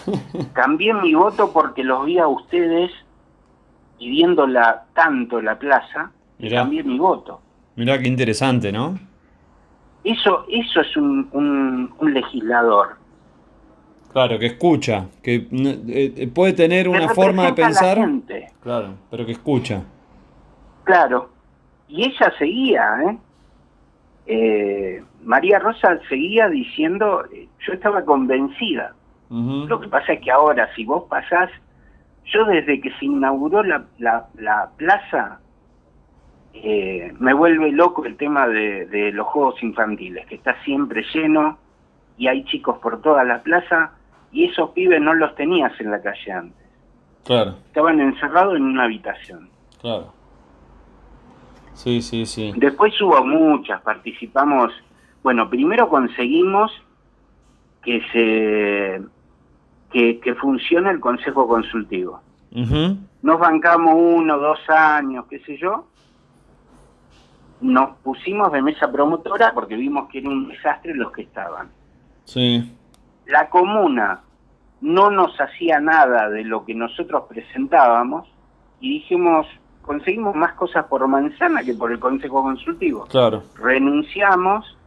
Cambié 0.54 0.94
mi 0.94 1.14
voto 1.14 1.52
porque 1.54 1.84
los 1.84 2.06
vi 2.06 2.18
a 2.18 2.28
ustedes 2.28 2.92
y 4.04 4.10
viéndola 4.10 4.84
tanto 4.94 5.42
la 5.42 5.58
plaza, 5.58 6.12
cambié 6.50 6.84
mi 6.84 7.00
voto. 7.00 7.40
Mirá 7.78 7.98
qué 7.98 8.08
interesante, 8.08 8.72
¿no? 8.72 9.00
Eso, 10.04 10.46
eso 10.50 10.82
es 10.82 10.98
un, 10.98 11.30
un, 11.98 12.14
legislador. 12.14 12.98
Claro, 14.12 14.38
que 14.38 14.48
escucha, 14.48 15.08
que 15.24 15.36
eh, 15.36 16.14
eh, 16.18 16.28
puede 16.28 16.52
tener 16.52 16.90
una 16.90 17.08
forma 17.10 17.46
de 17.46 17.54
pensar. 17.54 17.98
Claro, 18.62 18.96
pero 19.10 19.26
que 19.26 19.32
escucha. 19.32 19.84
Claro. 20.84 21.30
Y 21.88 22.04
ella 22.04 22.34
seguía, 22.38 22.98
¿eh? 23.08 23.18
¿eh? 24.26 25.04
María 25.24 25.60
Rosa 25.60 25.98
seguía 26.10 26.50
diciendo, 26.50 27.24
yo 27.66 27.74
estaba 27.74 28.04
convencida. 28.04 28.94
Lo 29.30 29.80
que 29.80 29.88
pasa 29.88 30.14
es 30.14 30.22
que 30.22 30.30
ahora, 30.30 30.70
si 30.76 30.86
vos 30.86 31.06
pasás, 31.10 31.50
yo 32.26 32.46
desde 32.46 32.80
que 32.82 32.92
se 33.00 33.06
inauguró 33.06 33.64
la, 33.64 33.86
la, 33.98 34.28
la 34.36 34.70
plaza, 34.78 35.40
eh, 36.54 37.14
me 37.20 37.34
vuelve 37.34 37.72
loco 37.72 38.06
el 38.06 38.16
tema 38.16 38.48
de, 38.48 38.86
de, 38.86 39.12
los 39.12 39.28
juegos 39.28 39.62
infantiles, 39.64 40.26
que 40.28 40.36
está 40.36 40.56
siempre 40.64 41.04
lleno 41.14 41.58
y 42.18 42.28
hay 42.28 42.44
chicos 42.46 42.78
por 42.80 43.02
toda 43.02 43.24
la 43.24 43.42
plaza 43.42 43.92
y 44.32 44.46
esos 44.46 44.72
pibes 44.72 45.02
no 45.02 45.14
los 45.14 45.36
tenías 45.36 45.80
en 45.80 45.92
la 45.92 46.02
calle 46.02 46.32
antes. 46.32 46.68
Claro. 47.24 47.56
Estaban 47.68 48.00
encerrados 48.00 48.56
en 48.56 48.64
una 48.64 48.84
habitación. 48.84 49.50
Claro. 49.82 50.14
Sí, 51.74 52.02
sí, 52.02 52.26
sí. 52.26 52.54
Después 52.56 53.00
hubo 53.02 53.24
muchas, 53.26 53.82
participamos. 53.82 54.72
Bueno, 55.24 55.50
primero 55.50 55.90
conseguimos 55.90 56.72
que 57.82 58.02
se 58.12 59.02
que, 59.94 60.20
que 60.20 60.36
funcione 60.36 60.90
el 60.90 61.00
consejo 61.00 61.48
consultivo. 61.48 62.22
Nos 63.22 63.40
bancamos 63.40 63.96
uno, 63.98 64.38
dos 64.38 64.60
años, 64.70 65.26
qué 65.30 65.40
sé 65.40 65.58
yo. 65.58 65.88
Nos 67.62 67.98
pusimos 68.00 68.52
de 68.52 68.62
mesa 68.62 68.92
promotora 68.92 69.54
porque 69.54 69.76
vimos 69.76 70.10
que 70.10 70.20
era 70.20 70.30
un 70.30 70.50
desastre 70.50 70.94
los 70.94 71.12
que 71.14 71.22
estaban. 71.22 71.70
Sí 72.26 72.70
la 73.26 73.50
comuna 73.50 74.22
no 74.82 75.10
nos 75.10 75.40
hacía 75.40 75.80
nada 75.80 76.30
de 76.30 76.44
lo 76.44 76.66
que 76.66 76.76
nosotros 76.76 77.24
presentábamos 77.30 78.28
y 78.82 78.96
dijimos, 78.96 79.48
conseguimos 79.82 80.36
más 80.36 80.54
cosas 80.54 80.86
por 80.86 81.08
manzana 81.08 81.64
que 81.64 81.74
por 81.74 81.92
el 81.92 82.00
Consejo 82.00 82.44
Consultivo. 82.44 83.06
Claro. 83.06 83.44
Renunciamos 83.56 84.78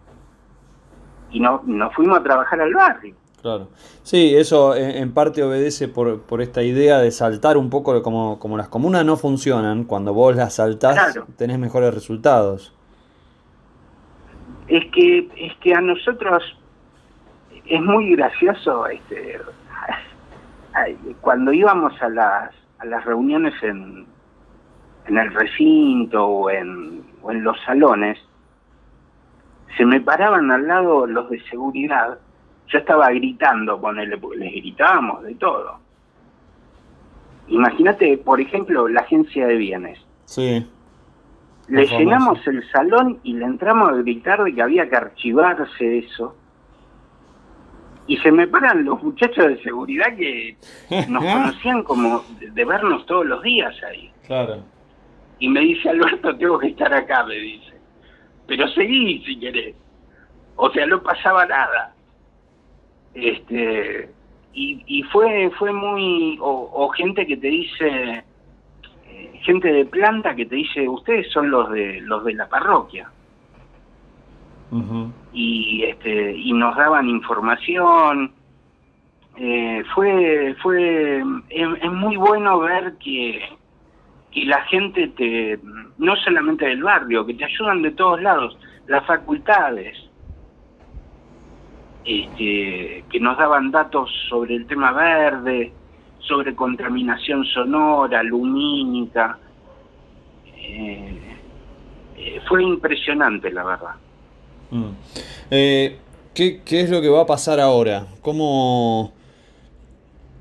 y 1.31 1.41
no, 1.41 1.63
nos 1.65 1.95
fuimos 1.95 2.19
a 2.19 2.23
trabajar 2.23 2.61
al 2.61 2.75
barrio. 2.75 3.15
Claro. 3.47 3.69
Sí, 4.03 4.35
eso 4.35 4.75
en, 4.75 5.15
parte 5.15 5.41
obedece 5.41 5.87
por, 5.87 6.23
por, 6.23 6.43
esta 6.43 6.65
idea 6.65 6.99
de 6.99 7.13
saltar 7.13 7.57
un 7.57 7.71
poco 7.71 8.03
como, 8.03 8.41
como 8.41 8.57
las 8.57 8.69
comunas 8.69 9.05
no 9.05 9.17
funcionan, 9.17 9.85
cuando 9.85 10.13
vos 10.13 10.35
las 10.35 10.57
saltás 10.57 11.17
tenés 11.37 11.57
mejores 11.57 11.95
resultados. 11.95 12.75
Es 14.67 14.85
que, 14.93 15.29
es 15.37 15.55
que 15.59 15.75
a 15.75 15.81
nosotros 15.81 16.43
es 17.67 17.81
muy 17.81 18.17
gracioso 18.17 18.89
este 18.89 19.39
cuando 21.21 21.53
íbamos 21.53 21.93
a 22.03 22.09
las, 22.09 22.51
a 22.79 22.85
las 22.85 23.05
reuniones 23.05 23.55
en, 23.63 24.07
en 25.07 25.19
el 25.19 25.33
recinto 25.33 26.27
o 26.27 26.51
en, 26.51 27.05
o 27.23 27.31
en 27.31 27.45
los 27.45 27.57
salones, 27.61 28.19
se 29.77 29.87
me 29.87 30.01
paraban 30.01 30.51
al 30.51 30.67
lado 30.67 31.07
los 31.07 31.31
de 31.31 31.41
seguridad, 31.45 32.19
yo 32.69 32.79
estaba 32.79 33.11
gritando 33.11 33.81
él, 33.99 34.19
porque 34.21 34.39
les 34.39 34.53
gritábamos 34.53 35.23
de 35.23 35.35
todo. 35.37 35.79
Imagínate, 37.49 38.19
por 38.19 38.41
ejemplo, 38.41 38.89
la 38.89 39.03
agencia 39.03 39.47
de 39.47 39.57
bienes. 39.57 39.99
Sí. 40.25 40.67
Le 41.69 41.87
llenamos 41.87 42.45
el 42.47 42.69
salón 42.71 43.21
y 43.23 43.35
le 43.35 43.45
entramos 43.45 43.91
a 43.91 43.93
gritar 43.95 44.43
de 44.43 44.55
que 44.55 44.63
había 44.63 44.89
que 44.89 44.97
archivarse 44.97 45.99
eso 45.99 46.35
y 48.07 48.17
se 48.19 48.31
me 48.31 48.47
paran 48.47 48.85
los 48.85 49.03
muchachos 49.03 49.49
de 49.49 49.63
seguridad 49.63 50.15
que 50.17 50.57
nos 51.09 51.25
conocían 51.33 51.83
como 51.83 52.25
de, 52.39 52.65
vernos 52.65 53.05
todos 53.07 53.27
los 53.27 53.43
días 53.43 53.75
ahí. 53.83 54.11
Claro. 54.27 54.63
Y 55.39 55.49
me 55.49 55.61
dice, 55.61 55.91
Alberto, 55.91 56.37
tengo 56.37 56.59
que 56.59 56.69
estar 56.69 56.93
acá, 56.95 57.25
me 57.25 57.35
dice. 57.35 57.75
Pero 58.47 58.69
seguí 58.69 59.23
si 59.25 59.39
querés. 59.39 59.75
O 60.55 60.71
sea, 60.71 60.87
no 60.87 61.03
pasaba 61.03 61.45
nada. 61.47 61.95
Este 63.17 64.11
y, 64.53 64.83
y 64.87 65.03
fue 65.05 65.51
fue 65.59 65.73
muy 65.73 66.39
o, 66.41 66.89
gente 66.91 67.27
que 67.27 67.37
te 67.37 67.49
dice 67.49 68.25
gente 69.43 69.73
de 69.73 69.85
planta 69.87 70.35
que 70.35 70.47
te 70.47 70.57
dice 70.57 70.89
ustedes 70.89 71.31
son 71.33 71.51
los 71.51 71.71
de 71.71 72.01
los 72.03 72.25
de 72.25 72.35
la 72.35 72.49
parroquia 72.49 73.11
y 75.33 75.85
este 75.85 76.37
y 76.37 76.53
nos 76.53 76.77
daban 76.77 77.09
información. 77.09 78.33
Eh, 79.39 79.85
fue 79.95 80.57
fue 80.63 81.23
es, 81.51 81.93
muy 81.93 82.17
bueno 82.17 82.59
ver 82.59 82.95
que 82.99 83.41
que 84.33 84.45
la 84.45 84.63
gente 84.63 85.09
te 85.09 85.59
no 85.99 86.17
solamente 86.17 86.67
del 86.67 86.83
barrio 86.83 87.27
que 87.27 87.35
te 87.35 87.45
ayudan 87.45 87.83
de 87.83 87.93
todos 87.93 88.21
lados 88.21 88.59
las 88.87 89.05
facultades 89.07 89.97
este, 92.07 93.05
que 93.11 93.21
nos 93.21 93.37
daban 93.37 93.71
datos 93.71 94.11
sobre 94.29 94.55
el 94.55 94.67
tema 94.67 94.93
verde 94.93 95.73
sobre 96.21 96.55
contaminación 96.55 97.45
sonora 97.45 98.23
lumínica 98.23 99.39
eh, 100.57 101.19
eh, 102.17 102.41
fue 102.49 102.63
impresionante 102.63 103.51
la 103.51 103.65
verdad 103.65 103.95
Mm. 104.71 104.91
Eh, 105.51 105.97
¿qué, 106.35 106.61
es 106.67 106.91
lo 106.91 107.01
que 107.01 107.09
va 107.09 107.23
a 107.23 107.27
pasar 107.27 107.61
ahora? 107.61 108.07
¿Cómo, 108.23 109.13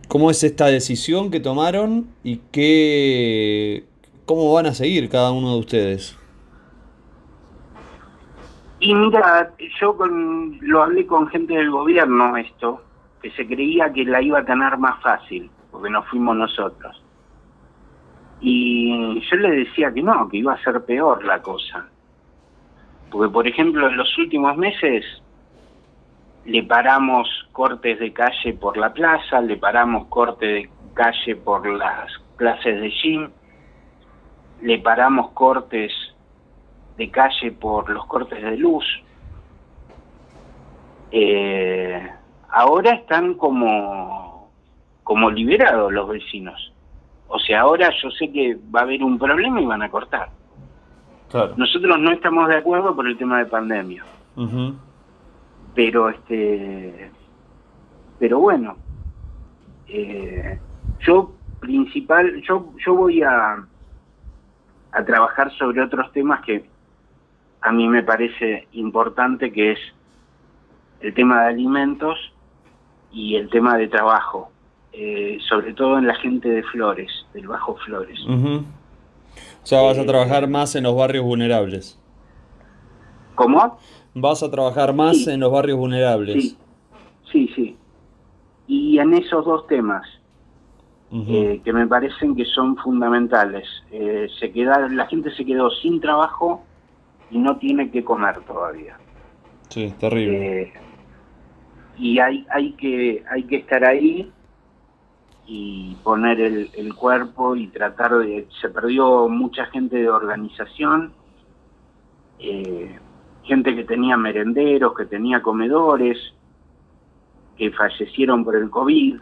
¿Cómo 0.08 0.32
es 0.32 0.44
esta 0.44 0.68
decisión 0.68 1.32
que 1.32 1.40
tomaron 1.40 2.08
y 2.24 2.38
qué, 2.52 3.86
cómo 4.26 4.52
van 4.54 4.66
a 4.68 4.74
seguir 4.74 5.10
cada 5.10 5.32
uno 5.32 5.54
de 5.54 5.60
ustedes? 5.60 6.16
Y 8.86 8.94
mira, 8.94 9.52
yo 9.82 9.98
lo 10.62 10.84
hablé 10.84 11.08
con 11.08 11.28
gente 11.30 11.56
del 11.56 11.72
gobierno 11.72 12.38
esto, 12.38 12.84
que 13.20 13.32
se 13.32 13.48
creía 13.48 13.92
que 13.92 14.06
la 14.06 14.22
iba 14.22 14.38
a 14.38 14.46
tener 14.46 14.78
más 14.78 15.02
fácil, 15.02 15.50
porque 15.72 15.90
no 15.90 16.04
fuimos 16.04 16.38
nosotros. 16.38 17.04
Y 18.42 19.20
yo 19.28 19.38
le 19.38 19.50
decía 19.64 19.92
que 19.92 20.04
no, 20.04 20.30
que 20.30 20.38
iba 20.38 20.54
a 20.54 20.64
ser 20.64 20.86
peor 20.86 21.26
la 21.26 21.42
cosa. 21.42 21.88
Porque, 23.10 23.28
por 23.34 23.48
ejemplo, 23.48 23.90
en 23.90 23.98
los 23.98 24.16
últimos 24.20 24.56
meses 24.56 25.04
le 26.46 26.62
paramos 26.62 27.28
cortes 27.54 28.00
de 28.00 28.14
calle 28.14 28.54
por 28.54 28.78
la 28.78 28.94
plaza, 28.94 29.42
le 29.42 29.58
paramos 29.58 30.06
corte 30.10 30.46
de 30.46 30.70
calle 30.94 31.36
por 31.38 31.68
las 31.68 32.12
clases 32.36 32.80
de 32.80 32.92
gym, 32.92 33.30
le 34.62 34.78
paramos 34.78 35.32
cortes 35.32 35.92
de 36.98 37.12
calle 37.12 37.52
por 37.52 37.90
los 37.90 38.06
cortes 38.06 38.42
de 38.42 38.58
luz. 38.58 38.86
Eh, 41.12 42.10
ahora 42.50 42.92
están 42.92 43.36
como, 43.36 44.50
como 45.04 45.30
liberados 45.30 45.92
los 45.92 46.08
vecinos. 46.10 46.74
O 47.28 47.40
sea, 47.40 47.62
ahora 47.62 47.90
yo 48.02 48.10
sé 48.12 48.32
que 48.32 48.58
va 48.74 48.82
a 48.82 48.84
haber 48.84 49.04
un 49.04 49.18
problema 49.18 49.62
y 49.62 49.66
van 49.66 49.82
a 49.82 49.90
cortar. 49.90 50.30
Nosotros 51.58 52.00
no 52.00 52.12
estamos 52.12 52.48
de 52.48 52.58
acuerdo 52.58 52.96
por 52.96 53.08
el 53.08 53.18
tema 53.18 53.40
de 53.40 53.46
pandemia. 53.46 54.06
Pero 55.74 56.10
este 56.10 57.12
pero 58.20 58.40
bueno, 58.40 58.78
eh, 59.88 60.60
yo 61.00 61.34
principal, 61.60 62.42
yo, 62.42 62.72
yo 62.86 62.96
voy 62.96 63.22
a, 63.24 63.58
a 64.92 65.06
trabajar 65.06 65.52
sobre 65.58 65.82
otros 65.82 66.12
temas 66.12 66.42
que 66.46 66.66
a 67.66 67.72
mí 67.72 67.88
me 67.88 68.04
parece 68.04 68.68
importante, 68.74 69.52
que 69.52 69.72
es 69.72 69.80
el 71.02 71.16
tema 71.16 71.42
de 71.42 71.48
alimentos 71.48 72.16
y 73.12 73.36
el 73.36 73.50
tema 73.50 73.76
de 73.76 73.88
trabajo, 73.88 74.52
eh, 74.94 75.40
sobre 75.50 75.74
todo 75.74 75.98
en 75.98 76.06
la 76.06 76.14
gente 76.14 76.48
de 76.48 76.62
Flores, 76.62 77.12
del 77.34 77.48
Bajo 77.48 77.76
Flores. 77.78 78.20
O 78.28 79.66
sea, 79.66 79.82
vas 79.82 79.98
a 79.98 80.06
trabajar 80.06 80.48
más 80.48 80.76
en 80.76 80.84
los 80.84 80.96
barrios 80.96 81.26
vulnerables. 81.26 82.00
¿Cómo? 83.34 83.80
Vas 84.14 84.44
a 84.44 84.52
trabajar 84.52 84.94
más 84.94 85.26
en 85.26 85.40
los 85.40 85.52
barrios 85.52 85.80
vulnerables. 85.80 86.36
Sí, 86.36 86.58
sí, 87.32 87.52
sí. 87.56 87.78
Y 88.68 89.00
en 89.00 89.16
esos 89.16 89.44
dos 89.44 89.66
temas, 89.66 90.06
eh, 91.12 91.62
que 91.64 91.74
me 91.74 91.88
parecen 91.88 92.36
que 92.36 92.46
son 92.46 92.78
fundamentales. 92.78 93.68
Eh, 93.92 94.28
se 94.40 94.52
queda, 94.52 94.88
la 94.88 95.08
gente 95.08 95.34
se 95.36 95.44
quedó 95.46 95.72
sin 95.72 96.00
trabajo 96.00 96.64
y 97.32 97.38
no 97.40 97.58
tiene 97.58 97.90
que 97.92 98.04
comer 98.04 98.40
todavía. 98.42 98.98
Sí, 99.70 99.94
terrible. 100.00 100.62
Eh, 100.62 100.74
y 101.98 102.20
hay, 102.20 102.46
hay, 102.52 102.74
que, 102.74 103.24
hay 103.30 103.44
que 103.44 103.58
estar 103.58 103.84
ahí 103.84 104.32
y 105.48 105.96
poner 106.04 106.42
el, 106.42 106.70
el, 106.74 106.94
cuerpo 106.94 107.56
y 107.56 107.68
tratar 107.68 108.18
de... 108.20 108.48
Se 108.62 108.70
perdió 108.70 109.28
mucha 109.30 109.66
gente 109.68 109.98
de 109.98 110.10
organización, 110.10 111.14
eh, 112.40 113.00
gente 113.44 113.76
que 113.76 113.84
tenía 113.84 114.18
merenderos, 114.18 114.96
que 114.96 115.06
tenía 115.06 115.42
comedores, 115.42 116.18
que 117.58 117.72
fallecieron 117.72 118.44
por 118.44 118.56
el 118.56 118.70
COVID. 118.70 119.18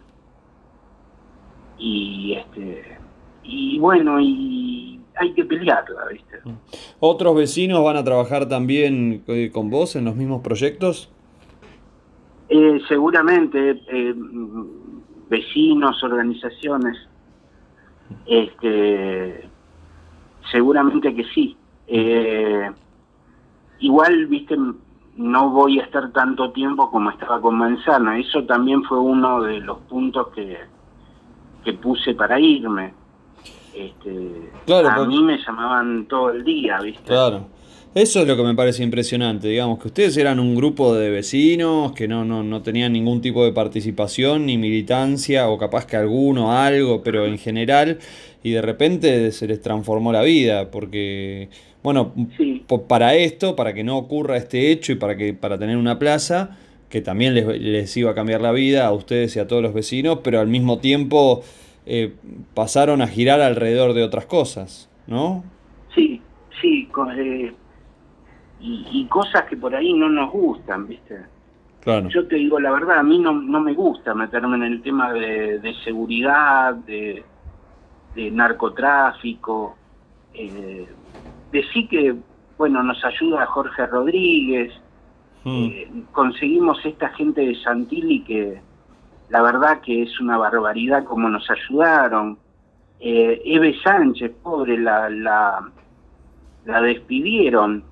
Y 1.77 2.35
este 2.35 2.97
y 3.43 3.77
bueno, 3.77 4.19
y 4.19 4.25
hay 5.15 5.33
que 5.33 5.45
pelearla, 5.45 6.05
¿viste? 6.11 6.39
¿Otros 6.99 7.35
vecinos 7.35 7.83
van 7.83 7.97
a 7.97 8.03
trabajar 8.03 8.47
también 8.47 9.23
eh, 9.27 9.51
con 9.53 9.69
vos 9.69 9.95
en 9.95 10.05
los 10.05 10.15
mismos 10.15 10.41
proyectos? 10.41 11.11
Eh, 12.49 12.79
seguramente, 12.87 13.81
eh, 13.87 14.15
vecinos, 15.29 16.03
organizaciones, 16.03 16.97
este, 18.25 19.49
seguramente 20.51 21.15
que 21.15 21.23
sí. 21.33 21.57
igual, 23.79 24.27
viste, 24.27 24.55
no 25.15 25.49
voy 25.49 25.79
a 25.79 25.83
estar 25.83 26.11
tanto 26.11 26.51
tiempo 26.51 26.89
como 26.89 27.11
estaba 27.11 27.39
con 27.41 27.55
Manzana. 27.55 28.17
Eso 28.17 28.43
también 28.45 28.83
fue 28.83 28.99
uno 28.99 29.41
de 29.41 29.59
los 29.59 29.79
puntos 29.81 30.29
que, 30.29 30.57
que 31.63 31.73
puse 31.73 32.13
para 32.13 32.39
irme. 32.39 32.93
Este, 33.75 34.09
a 34.73 35.05
mí 35.05 35.23
me 35.23 35.37
llamaban 35.37 36.07
todo 36.07 36.29
el 36.29 36.43
día, 36.43 36.79
¿viste? 36.79 37.03
Claro. 37.05 37.47
Eso 37.95 38.21
es 38.21 38.27
lo 38.27 38.35
que 38.35 38.41
me 38.41 38.55
parece 38.55 38.81
impresionante, 38.81 39.47
digamos, 39.47 39.77
que 39.77 39.87
ustedes 39.87 40.17
eran 40.17 40.39
un 40.39 40.55
grupo 40.55 40.95
de 40.95 41.11
vecinos 41.11 41.91
que 41.91 42.07
no, 42.07 42.25
no, 42.25 42.41
no 42.41 42.63
tenían 42.63 42.91
ningún 42.91 43.21
tipo 43.21 43.45
de 43.45 43.51
participación 43.51 44.47
ni 44.47 44.57
militancia, 44.57 45.47
o 45.47 45.59
capaz 45.59 45.85
que 45.85 45.95
alguno, 45.95 46.57
algo, 46.57 47.03
pero 47.03 47.27
en 47.27 47.37
general, 47.37 47.99
y 48.41 48.49
de 48.49 48.63
repente 48.63 49.31
se 49.31 49.47
les 49.47 49.61
transformó 49.61 50.11
la 50.11 50.23
vida, 50.23 50.71
porque, 50.71 51.49
bueno, 51.83 52.13
para 52.87 53.13
esto, 53.13 53.55
para 53.55 53.75
que 53.75 53.83
no 53.83 53.95
ocurra 53.95 54.37
este 54.37 54.71
hecho 54.71 54.93
y 54.93 54.95
para, 54.95 55.15
que, 55.15 55.35
para 55.35 55.59
tener 55.59 55.77
una 55.77 55.99
plaza, 55.99 56.57
que 56.89 57.01
también 57.01 57.35
les, 57.35 57.45
les 57.59 57.95
iba 57.95 58.09
a 58.09 58.15
cambiar 58.15 58.41
la 58.41 58.51
vida 58.51 58.87
a 58.87 58.91
ustedes 58.91 59.35
y 59.35 59.39
a 59.39 59.45
todos 59.45 59.61
los 59.61 59.75
vecinos, 59.75 60.19
pero 60.23 60.39
al 60.39 60.47
mismo 60.47 60.79
tiempo 60.79 61.43
eh, 61.85 62.15
pasaron 62.53 63.01
a 63.01 63.07
girar 63.07 63.41
alrededor 63.41 63.93
de 63.93 64.03
otras 64.03 64.25
cosas, 64.25 64.89
¿no? 65.07 65.43
Sí, 65.93 66.21
sí, 66.61 66.89
eh, 67.17 67.53
y, 68.59 69.05
cosas 69.07 69.43
que 69.43 69.57
por 69.57 69.75
ahí 69.75 69.93
no 69.93 70.07
nos 70.09 70.31
gustan, 70.31 70.87
¿viste? 70.87 71.25
Claro. 71.81 72.07
Yo 72.07 72.25
te 72.27 72.37
digo 72.37 72.59
la 72.59 72.71
verdad, 72.71 72.99
a 72.99 73.03
mí 73.03 73.19
no, 73.19 73.33
no 73.33 73.59
me 73.59 73.73
gusta 73.73 74.13
meterme 74.13 74.55
en 74.55 74.63
el 74.63 74.81
tema 74.81 75.11
de, 75.11 75.75
seguridad, 75.83 76.73
de, 76.75 77.23
narcotráfico. 78.15 79.75
Eh, 80.33 80.87
sí 81.73 81.87
que, 81.87 82.15
bueno, 82.57 82.81
nos 82.81 83.03
ayuda 83.03 83.45
Jorge 83.47 83.85
Rodríguez, 83.87 84.73
hmm. 85.43 85.65
eh, 85.65 85.91
conseguimos 86.13 86.83
esta 86.85 87.09
gente 87.09 87.41
de 87.41 87.55
Santilli 87.55 88.23
que 88.23 88.61
la 89.29 89.41
verdad 89.41 89.81
que 89.81 90.03
es 90.03 90.19
una 90.19 90.37
barbaridad 90.37 91.03
como 91.03 91.29
nos 91.29 91.49
ayudaron. 91.49 92.37
Eh, 92.99 93.41
Eve 93.45 93.75
Sánchez, 93.83 94.31
pobre, 94.41 94.77
la, 94.77 95.09
la, 95.09 95.71
la 96.65 96.81
despidieron 96.81 97.83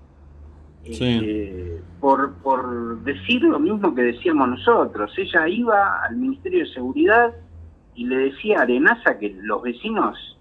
eh, 0.85 1.81
por, 1.99 2.33
por 2.35 3.01
decir 3.03 3.43
lo 3.43 3.59
mismo 3.59 3.93
que 3.93 4.03
decíamos 4.03 4.49
nosotros. 4.49 5.11
Ella 5.17 5.47
iba 5.47 6.03
al 6.03 6.15
Ministerio 6.15 6.59
de 6.59 6.73
Seguridad 6.73 7.33
y 7.95 8.05
le 8.05 8.17
decía 8.17 8.59
a 8.59 8.61
Arenaza 8.63 9.19
que 9.19 9.35
los 9.41 9.61
vecinos 9.61 10.37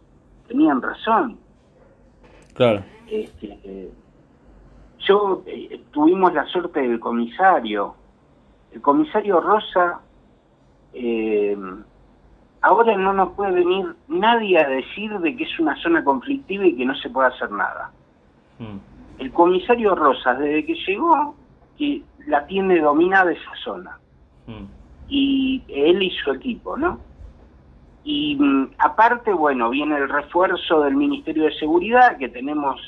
tenían 0.47 0.80
razón. 0.80 1.38
Claro. 2.55 2.84
Este, 3.09 3.91
yo 5.01 5.43
eh, 5.47 5.80
tuvimos 5.91 6.32
la 6.32 6.47
suerte 6.47 6.80
del 6.80 7.01
comisario. 7.01 7.95
El 8.72 8.80
comisario 8.80 9.41
Rosa 9.41 10.01
eh, 10.93 11.57
ahora 12.62 12.97
no 12.97 13.12
nos 13.12 13.32
puede 13.32 13.53
venir 13.53 13.95
nadie 14.09 14.59
a 14.59 14.68
decir 14.68 15.18
de 15.18 15.36
que 15.36 15.45
es 15.45 15.61
una 15.61 15.76
zona 15.76 16.05
conflictiva 16.05 16.66
y 16.66 16.76
que 16.76 16.84
no 16.84 16.95
se 16.97 17.11
puede 17.11 17.28
hacer 17.28 17.51
nada. 17.51 17.91
Mm. 18.59 18.78
El 19.18 19.32
comisario 19.32 19.95
Rosas, 19.95 20.38
desde 20.38 20.64
que 20.64 20.74
llegó, 20.86 21.34
que 21.78 22.03
la 22.26 22.47
tiene 22.47 22.80
dominada 22.80 23.32
esa 23.32 23.55
zona. 23.64 23.99
Mm. 24.47 24.64
Y 25.09 25.62
él 25.68 26.03
y 26.03 26.11
su 26.11 26.30
equipo, 26.32 26.76
¿no? 26.76 27.01
Y 28.05 28.36
mm, 28.36 28.72
aparte, 28.78 29.32
bueno, 29.32 29.70
viene 29.70 29.97
el 29.97 30.09
refuerzo 30.09 30.80
del 30.82 30.97
Ministerio 30.97 31.45
de 31.45 31.55
Seguridad, 31.55 32.16
que 32.18 32.28
tenemos 32.28 32.80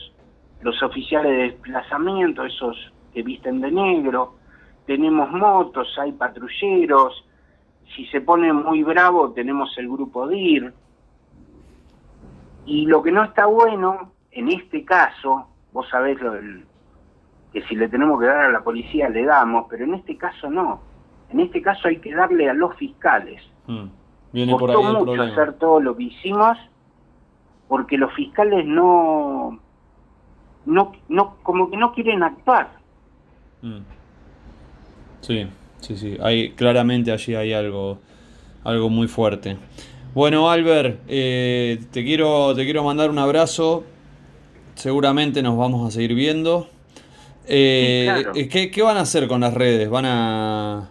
los 0.62 0.80
oficiales 0.82 1.32
de 1.32 1.42
desplazamiento, 1.44 2.44
esos 2.44 2.76
que 3.12 3.22
visten 3.22 3.60
de 3.60 3.70
negro, 3.70 4.36
tenemos 4.86 5.30
motos, 5.30 5.88
hay 5.98 6.12
patrulleros, 6.12 7.24
si 7.94 8.06
se 8.06 8.20
pone 8.20 8.52
muy 8.52 8.82
bravo 8.82 9.32
tenemos 9.32 9.76
el 9.78 9.88
grupo 9.88 10.28
DIR. 10.28 10.72
Y 12.64 12.86
lo 12.86 13.02
que 13.02 13.10
no 13.10 13.24
está 13.24 13.46
bueno, 13.46 14.12
en 14.30 14.48
este 14.48 14.84
caso, 14.84 15.46
vos 15.72 15.88
sabés 15.88 16.20
lo 16.20 16.34
que 17.52 17.62
si 17.62 17.74
le 17.74 17.88
tenemos 17.88 18.20
que 18.20 18.26
dar 18.26 18.46
a 18.46 18.52
la 18.52 18.62
policía 18.62 19.08
le 19.08 19.24
damos, 19.24 19.66
pero 19.68 19.84
en 19.84 19.94
este 19.94 20.16
caso 20.16 20.48
no. 20.48 20.80
En 21.30 21.40
este 21.40 21.60
caso 21.60 21.88
hay 21.88 21.98
que 21.98 22.14
darle 22.14 22.48
a 22.48 22.54
los 22.54 22.76
fiscales. 22.76 23.42
Mm. 23.66 23.86
Viene 24.32 24.52
Costó 24.52 24.66
por 24.66 24.86
ahí 24.86 24.94
mucho 24.94 25.22
hacer 25.22 25.54
todo 25.54 25.80
lo 25.80 25.96
que 25.96 26.04
hicimos 26.04 26.56
porque 27.68 27.96
los 27.98 28.12
fiscales 28.14 28.66
no, 28.66 29.58
no, 30.66 30.92
no 31.08 31.36
como 31.42 31.70
que 31.70 31.76
no 31.76 31.92
quieren 31.92 32.22
actuar. 32.22 32.70
Mm. 33.60 33.80
Sí. 35.20 35.48
Sí, 35.82 35.96
sí, 35.96 36.16
hay, 36.22 36.52
claramente 36.52 37.10
allí 37.10 37.34
hay 37.34 37.52
algo, 37.52 37.98
algo 38.62 38.88
muy 38.88 39.08
fuerte. 39.08 39.56
Bueno, 40.14 40.48
Albert, 40.48 41.00
eh, 41.08 41.80
te, 41.90 42.04
quiero, 42.04 42.54
te 42.54 42.64
quiero 42.64 42.84
mandar 42.84 43.10
un 43.10 43.18
abrazo. 43.18 43.84
Seguramente 44.74 45.42
nos 45.42 45.58
vamos 45.58 45.88
a 45.88 45.90
seguir 45.90 46.14
viendo. 46.14 46.68
Eh, 47.48 48.24
eh, 48.36 48.48
¿qué, 48.48 48.82
van 48.82 48.96
a 48.96 49.00
hacer 49.00 49.26
con 49.26 49.40
las 49.40 49.54
redes? 49.54 49.90
¿Van 49.90 50.04
a, 50.06 50.90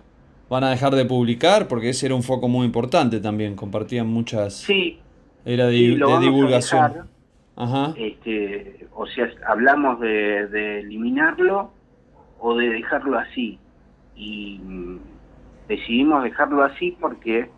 ¿Van 0.49 0.63
a 0.65 0.71
dejar 0.71 0.93
de 0.95 1.05
publicar? 1.05 1.69
Porque 1.69 1.89
ese 1.89 2.07
era 2.07 2.15
un 2.15 2.23
foco 2.23 2.49
muy 2.49 2.65
importante 2.65 3.21
también. 3.21 3.55
Compartían 3.55 4.07
muchas. 4.07 4.55
Sí. 4.55 4.99
Era 5.45 5.67
de, 5.67 5.77
divulgación. 5.77 7.09
Ajá. 7.55 7.93
Este, 7.95 8.87
o 8.93 9.07
sea, 9.07 9.29
hablamos 9.47 10.01
de, 10.01 10.47
de 10.47 10.79
eliminarlo 10.81 11.71
o 12.39 12.55
de 12.57 12.69
dejarlo 12.69 13.17
así 13.17 13.57
y 14.16 14.59
decidimos 15.68 16.24
dejarlo 16.24 16.64
así 16.64 16.95
porque 16.99 17.49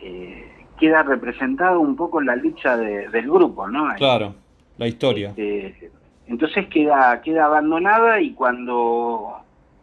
eh, 0.00 0.54
queda 0.78 1.02
representado 1.02 1.80
un 1.80 1.96
poco 1.96 2.20
la 2.20 2.36
lucha 2.36 2.76
del 2.76 3.30
grupo, 3.30 3.68
¿no? 3.68 3.94
Claro, 3.96 4.34
la 4.76 4.86
historia. 4.86 5.32
Este, 5.36 5.90
entonces 6.26 6.66
queda 6.68 7.20
queda 7.22 7.46
abandonada 7.46 8.20
y 8.20 8.32
cuando 8.32 9.38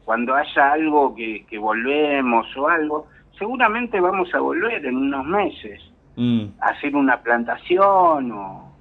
cuando 0.05 0.35
haya 0.35 0.73
algo 0.73 1.15
que, 1.15 1.45
volvemos 1.57 2.45
o 2.57 2.67
algo, 2.67 3.07
seguramente 3.37 3.99
vamos 3.99 4.33
a 4.33 4.39
volver 4.39 4.85
en 4.85 4.97
unos 4.97 5.25
meses 5.25 5.81
mm. 6.15 6.43
a 6.59 6.69
hacer 6.69 6.95
una 6.95 7.21
plantación 7.21 8.31
o, 8.31 8.71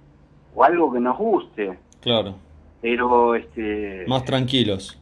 o 0.55 0.65
algo 0.65 0.93
que 0.93 1.01
nos 1.01 1.17
guste. 1.17 1.79
Claro. 2.01 2.35
Pero 2.81 3.35
este 3.35 4.05
más 4.09 4.25
tranquilos. 4.25 4.99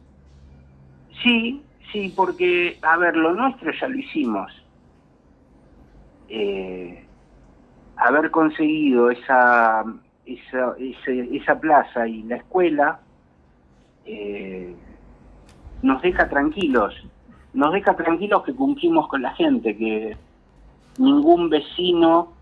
Sí, 1.23 1.61
Sí, 1.91 2.13
porque, 2.15 2.77
a 2.81 2.97
ver, 2.97 3.15
lo 3.15 3.33
nuestro 3.33 3.71
ya 3.71 3.87
lo 3.87 3.97
hicimos. 3.97 4.51
Eh, 6.27 7.05
haber 7.95 8.29
conseguido 8.29 9.09
esa, 9.09 9.83
esa, 10.25 10.75
esa, 10.77 11.59
plaza 11.59 12.07
y 12.07 12.21
la 12.23 12.37
escuela 12.37 12.99
eh, 14.05 14.75
nos 15.81 16.01
deja 16.01 16.29
tranquilos, 16.29 16.93
nos 17.53 17.73
deja 17.73 17.95
tranquilos 17.95 18.43
que 18.43 18.53
cumplimos 18.53 19.07
con 19.07 19.23
la 19.23 19.31
gente, 19.31 19.75
que 19.75 20.15
ningún 20.99 21.49
vecino 21.49 22.33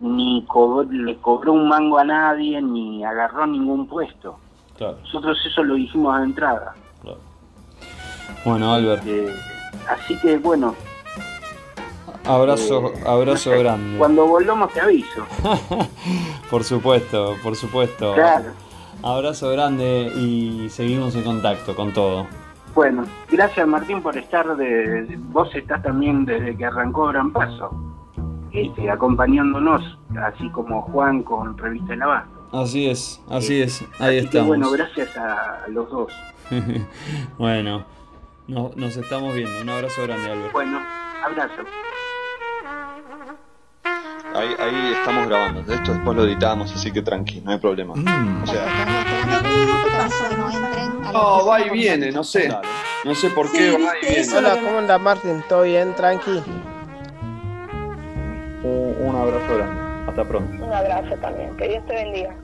ni 0.00 0.46
le 0.90 1.16
cobró 1.16 1.52
un 1.52 1.68
mango 1.68 1.98
a 1.98 2.04
nadie, 2.04 2.60
ni 2.60 3.04
agarró 3.04 3.46
ningún 3.46 3.86
puesto. 3.86 4.38
Nosotros 4.78 5.38
eso 5.46 5.62
lo 5.62 5.74
dijimos 5.74 6.18
de 6.18 6.24
entrada. 6.24 6.74
Bueno, 8.44 8.74
Albert. 8.74 9.02
Eh, 9.06 9.34
así 9.88 10.18
que 10.18 10.38
bueno. 10.38 10.74
Abrazo, 12.24 12.92
eh, 12.94 13.04
abrazo 13.06 13.50
grande. 13.50 13.98
Cuando 13.98 14.26
volvamos 14.26 14.72
te 14.72 14.80
aviso. 14.80 15.26
por 16.50 16.64
supuesto, 16.64 17.36
por 17.42 17.56
supuesto. 17.56 18.14
Claro. 18.14 18.52
Abrazo 19.02 19.50
grande 19.50 20.10
y 20.16 20.68
seguimos 20.70 21.14
en 21.14 21.24
contacto 21.24 21.74
con 21.76 21.92
todo. 21.92 22.26
Bueno, 22.74 23.04
gracias 23.30 23.68
Martín 23.68 24.02
por 24.02 24.16
estar 24.16 24.56
de, 24.56 25.16
vos 25.28 25.54
estás 25.54 25.82
también 25.82 26.24
desde 26.24 26.56
que 26.56 26.64
arrancó 26.64 27.06
Gran 27.06 27.32
Paso, 27.32 27.70
este, 28.50 28.90
acompañándonos, 28.90 29.98
así 30.20 30.50
como 30.50 30.82
Juan 30.82 31.22
con 31.22 31.56
Revista 31.56 31.92
El 31.92 32.02
Abasto. 32.02 32.48
Así 32.52 32.88
es, 32.88 33.22
así 33.30 33.62
es, 33.62 33.84
ahí 34.00 34.18
estamos. 34.18 34.48
bueno, 34.48 34.70
gracias 34.70 35.16
a 35.16 35.66
los 35.68 35.88
dos. 35.90 36.12
bueno. 37.38 37.93
No, 38.46 38.72
nos 38.76 38.96
estamos 38.96 39.34
viendo. 39.34 39.60
Un 39.62 39.68
abrazo 39.70 40.02
grande, 40.02 40.30
Albert. 40.30 40.52
Bueno, 40.52 40.80
abrazo. 41.24 41.62
Ahí, 44.34 44.48
ahí 44.58 44.92
estamos 44.98 45.28
grabando. 45.28 45.62
De 45.62 45.74
esto 45.74 45.92
después 45.92 46.16
lo 46.16 46.24
editamos, 46.24 46.74
así 46.74 46.92
que 46.92 47.00
tranqui, 47.00 47.40
no 47.40 47.52
hay 47.52 47.58
problema. 47.58 47.94
Mm. 47.94 48.42
O 48.42 48.46
sea. 48.46 48.66
No 51.12 51.46
va 51.46 51.60
y 51.60 51.70
viene, 51.70 52.12
no 52.12 52.22
sé. 52.22 52.52
No 53.04 53.14
sé 53.14 53.30
por 53.30 53.50
qué 53.50 53.70
va 53.72 53.96
y 54.02 54.14
viene. 54.14 54.36
Hola, 54.36 54.58
¿cómo 54.60 54.78
anda 54.78 54.98
Martín? 54.98 55.42
¿Todo 55.48 55.62
bien? 55.62 55.94
Tranqui. 55.94 56.42
Un, 58.62 58.96
un 58.98 59.16
abrazo 59.16 59.56
grande. 59.56 59.82
Hasta 60.10 60.24
pronto. 60.24 60.64
Un 60.64 60.72
abrazo 60.72 61.16
también. 61.16 61.56
Que 61.56 61.68
Dios 61.68 61.86
te 61.86 61.94
bendiga. 61.94 62.34